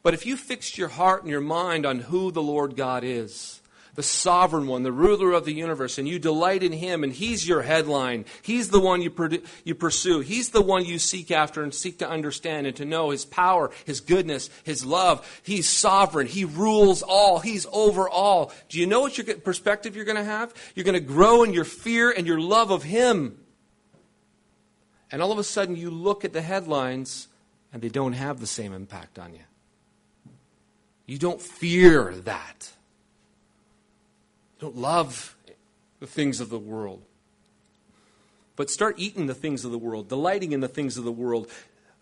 But 0.03 0.13
if 0.13 0.25
you 0.25 0.38
fixed 0.38 0.77
your 0.77 0.88
heart 0.89 1.23
and 1.23 1.32
your 1.32 1.41
mind 1.41 1.86
on 1.86 1.99
who 1.99 2.32
the 2.32 2.41
Lord 2.41 2.75
God 2.75 3.03
is, 3.03 3.62
the 3.97 4.03
sovereign 4.03 4.67
one, 4.67 4.84
the 4.84 4.91
ruler 4.91 5.32
of 5.32 5.43
the 5.43 5.56
universe, 5.56 5.97
and 5.97 6.08
you 6.08 6.19
delight 6.19 6.62
in 6.62 6.71
him, 6.71 7.03
and 7.03 7.12
he's 7.12 7.47
your 7.47 7.63
headline. 7.63 8.25
He's 8.43 8.69
the 8.69 8.80
one 8.80 9.01
you, 9.01 9.12
you 9.63 9.73
pursue. 9.73 10.19
He's 10.19 10.51
the 10.51 10.62
one 10.62 10.86
you 10.86 10.99
seek 10.99 11.32
after 11.32 11.63
and 11.63 11.73
seek 11.73 11.97
to 11.97 12.08
understand 12.08 12.67
and 12.67 12.75
to 12.75 12.86
know 12.86 13.10
his 13.10 13.25
power, 13.25 13.71
his 13.86 13.99
goodness, 13.99 14.51
his 14.63 14.86
love. 14.86 15.41
He's 15.41 15.67
sovereign. 15.67 16.27
He 16.27 16.45
rules 16.45 17.01
all. 17.01 17.39
He's 17.39 17.65
over 17.71 18.08
all. 18.08 18.53
Do 18.69 18.80
you 18.80 18.86
know 18.86 19.01
what 19.01 19.17
your 19.17 19.36
perspective 19.38 19.95
you're 19.95 20.06
going 20.06 20.17
to 20.17 20.23
have? 20.23 20.53
You're 20.75 20.86
going 20.86 20.93
to 20.93 20.99
grow 20.99 21.41
in 21.41 21.53
your 21.53 21.65
fear 21.65 22.12
and 22.12 22.27
your 22.27 22.39
love 22.39 22.69
of 22.69 22.84
him. 22.84 23.39
And 25.12 25.23
all 25.23 25.32
of 25.32 25.39
a 25.39 25.43
sudden, 25.43 25.75
you 25.75 25.89
look 25.89 26.23
at 26.23 26.34
the 26.34 26.43
headlines, 26.43 27.30
and 27.71 27.82
they 27.82 27.89
don't 27.89 28.13
have 28.13 28.39
the 28.39 28.47
same 28.47 28.73
impact 28.73 29.19
on 29.19 29.34
you. 29.34 29.41
You 31.06 31.17
don't 31.17 31.41
fear 31.41 32.13
that 32.25 32.71
You 34.56 34.67
don't 34.67 34.77
love 34.77 35.36
the 35.99 36.08
things 36.08 36.39
of 36.39 36.49
the 36.49 36.60
world. 36.60 37.01
But 38.56 38.69
start 38.69 38.96
eating 38.98 39.27
the 39.27 39.35
things 39.35 39.65
of 39.65 39.71
the 39.71 39.77
world, 39.77 40.10
delighting 40.10 40.52
in 40.52 40.60
the 40.60 40.67
things 40.67 40.98
of 40.98 41.04
the 41.04 41.12
world, 41.12 41.50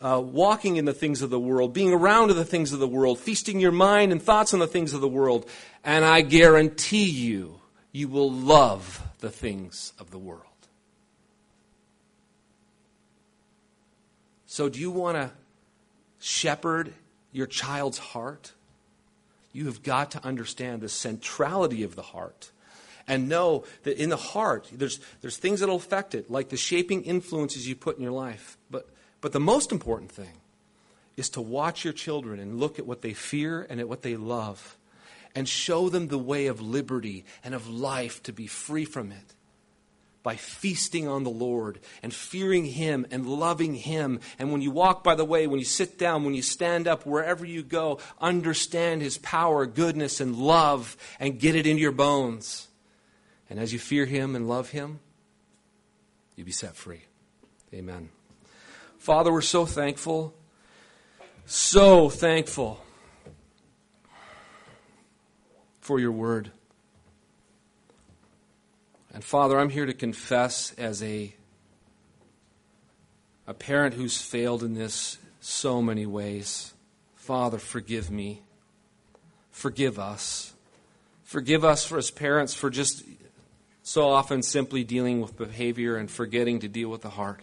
uh, 0.01 0.21
walking 0.23 0.77
in 0.77 0.85
the 0.85 0.93
things 0.93 1.21
of 1.21 1.29
the 1.29 1.39
world, 1.39 1.73
being 1.73 1.93
around 1.93 2.29
the 2.29 2.45
things 2.45 2.73
of 2.73 2.79
the 2.79 2.87
world, 2.87 3.19
feasting 3.19 3.59
your 3.59 3.71
mind 3.71 4.11
and 4.11 4.21
thoughts 4.21 4.53
on 4.53 4.59
the 4.59 4.67
things 4.67 4.93
of 4.93 5.01
the 5.01 5.07
world. 5.07 5.49
And 5.83 6.05
I 6.05 6.21
guarantee 6.21 7.09
you, 7.09 7.59
you 7.91 8.07
will 8.07 8.31
love 8.31 9.03
the 9.19 9.29
things 9.29 9.93
of 9.99 10.11
the 10.11 10.17
world. 10.17 10.41
So, 14.45 14.69
do 14.69 14.79
you 14.79 14.91
want 14.91 15.17
to 15.17 15.31
shepherd 16.25 16.91
your 17.31 17.47
child's 17.47 17.99
heart? 17.99 18.53
you 19.55 19.67
have 19.67 19.81
got 19.83 20.11
to 20.11 20.25
understand 20.25 20.81
the 20.81 20.89
centrality 20.89 21.83
of 21.83 21.95
the 21.95 22.01
heart 22.01 22.51
and 23.07 23.29
know 23.29 23.63
that 23.83 23.97
in 23.97 24.09
the 24.09 24.17
heart 24.17 24.67
there's, 24.73 24.99
there's 25.21 25.37
things 25.37 25.61
that 25.61 25.69
will 25.69 25.77
affect 25.77 26.13
it 26.13 26.29
like 26.29 26.49
the 26.49 26.57
shaping 26.57 27.03
influences 27.03 27.65
you 27.65 27.73
put 27.73 27.95
in 27.95 28.03
your 28.03 28.11
life 28.11 28.57
but, 28.69 28.89
but 29.21 29.31
the 29.31 29.39
most 29.39 29.71
important 29.71 30.11
thing 30.11 30.41
is 31.15 31.29
to 31.29 31.41
watch 31.41 31.85
your 31.85 31.93
children 31.93 32.37
and 32.37 32.59
look 32.59 32.79
at 32.79 32.85
what 32.85 33.01
they 33.01 33.13
fear 33.13 33.65
and 33.69 33.79
at 33.79 33.87
what 33.87 34.01
they 34.01 34.17
love 34.17 34.75
and 35.33 35.47
show 35.47 35.87
them 35.87 36.09
the 36.09 36.17
way 36.17 36.47
of 36.47 36.59
liberty 36.59 37.23
and 37.41 37.55
of 37.55 37.69
life 37.69 38.21
to 38.23 38.33
be 38.33 38.47
free 38.47 38.83
from 38.83 39.09
it 39.09 39.35
by 40.25 40.35
feasting 40.35 41.07
on 41.07 41.23
the 41.23 41.29
Lord 41.29 41.79
and 42.01 42.11
fearing 42.11 42.65
Him 42.65 43.05
and 43.11 43.27
loving 43.27 43.75
Him. 43.75 44.19
And 44.39 44.51
when 44.51 44.59
you 44.59 44.71
walk 44.71 45.03
by 45.03 45.13
the 45.13 45.23
way, 45.23 45.45
when 45.45 45.59
you 45.59 45.65
sit 45.65 45.99
down, 45.99 46.25
when 46.25 46.33
you 46.33 46.41
stand 46.41 46.87
up, 46.87 47.05
wherever 47.05 47.45
you 47.45 47.61
go, 47.61 47.99
understand 48.19 49.03
His 49.03 49.19
power, 49.19 49.67
goodness, 49.67 50.19
and 50.19 50.35
love 50.35 50.97
and 51.19 51.39
get 51.39 51.55
it 51.55 51.67
into 51.67 51.81
your 51.81 51.91
bones. 51.91 52.67
And 53.51 53.59
as 53.59 53.71
you 53.71 53.77
fear 53.77 54.07
Him 54.07 54.35
and 54.35 54.49
love 54.49 54.71
Him, 54.71 54.99
you'll 56.35 56.45
be 56.45 56.51
set 56.51 56.75
free. 56.75 57.03
Amen. 57.71 58.09
Father, 58.97 59.31
we're 59.31 59.41
so 59.41 59.67
thankful, 59.67 60.33
so 61.45 62.09
thankful 62.09 62.83
for 65.81 65.99
your 65.99 66.11
word. 66.11 66.51
And 69.15 69.23
Father, 69.23 69.57
I'm 69.57 69.69
here 69.69 69.85
to 69.85 69.93
confess 69.93 70.73
as 70.73 71.01
a, 71.01 71.33
a 73.47 73.53
parent 73.53 73.95
who's 73.95 74.21
failed 74.21 74.61
in 74.61 74.73
this 74.73 75.17
so 75.39 75.81
many 75.81 76.05
ways. 76.05 76.73
Father, 77.15 77.57
forgive 77.57 78.11
me. 78.11 78.41
Forgive 79.51 79.99
us. 79.99 80.53
Forgive 81.23 81.63
us 81.63 81.85
for 81.85 81.97
as 81.97 82.11
parents 82.11 82.53
for 82.53 82.69
just 82.69 83.05
so 83.83 84.09
often 84.09 84.43
simply 84.43 84.83
dealing 84.83 85.21
with 85.21 85.37
behavior 85.37 85.95
and 85.95 86.11
forgetting 86.11 86.59
to 86.59 86.67
deal 86.67 86.89
with 86.89 87.01
the 87.01 87.11
heart. 87.11 87.39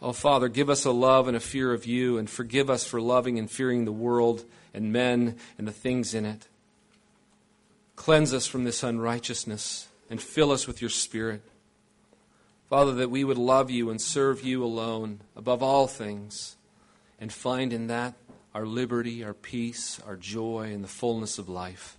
Oh, 0.00 0.12
Father, 0.12 0.46
give 0.46 0.70
us 0.70 0.84
a 0.84 0.92
love 0.92 1.26
and 1.26 1.36
a 1.36 1.40
fear 1.40 1.72
of 1.72 1.84
you, 1.84 2.16
and 2.16 2.30
forgive 2.30 2.70
us 2.70 2.84
for 2.84 3.00
loving 3.00 3.40
and 3.40 3.50
fearing 3.50 3.84
the 3.84 3.92
world 3.92 4.44
and 4.72 4.92
men 4.92 5.36
and 5.58 5.66
the 5.66 5.72
things 5.72 6.14
in 6.14 6.24
it. 6.24 6.46
Cleanse 7.96 8.32
us 8.32 8.46
from 8.46 8.62
this 8.62 8.84
unrighteousness 8.84 9.88
and 10.10 10.20
fill 10.20 10.50
us 10.50 10.66
with 10.66 10.80
your 10.80 10.90
Spirit. 10.90 11.42
Father, 12.68 12.92
that 12.94 13.10
we 13.10 13.24
would 13.24 13.38
love 13.38 13.70
you 13.70 13.90
and 13.90 14.00
serve 14.00 14.42
you 14.42 14.64
alone 14.64 15.20
above 15.36 15.62
all 15.62 15.86
things 15.86 16.56
and 17.20 17.32
find 17.32 17.72
in 17.72 17.86
that 17.86 18.14
our 18.54 18.66
liberty, 18.66 19.22
our 19.22 19.34
peace, 19.34 20.00
our 20.06 20.16
joy, 20.16 20.72
and 20.72 20.82
the 20.82 20.88
fullness 20.88 21.38
of 21.38 21.48
life. 21.48 21.96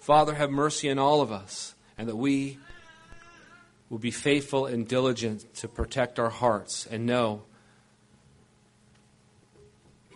Father, 0.00 0.34
have 0.34 0.50
mercy 0.50 0.90
on 0.90 0.98
all 0.98 1.20
of 1.20 1.30
us 1.30 1.74
and 1.96 2.08
that 2.08 2.16
we 2.16 2.58
will 3.90 3.98
be 3.98 4.10
faithful 4.10 4.66
and 4.66 4.88
diligent 4.88 5.54
to 5.54 5.68
protect 5.68 6.18
our 6.18 6.30
hearts 6.30 6.86
and 6.86 7.06
know 7.06 7.42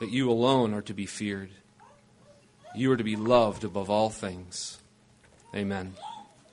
that 0.00 0.10
you 0.10 0.30
alone 0.30 0.74
are 0.74 0.82
to 0.82 0.94
be 0.94 1.06
feared. 1.06 1.50
You 2.74 2.90
are 2.92 2.96
to 2.96 3.04
be 3.04 3.16
loved 3.16 3.64
above 3.64 3.90
all 3.90 4.10
things. 4.10 4.78
Amen. 5.54 5.94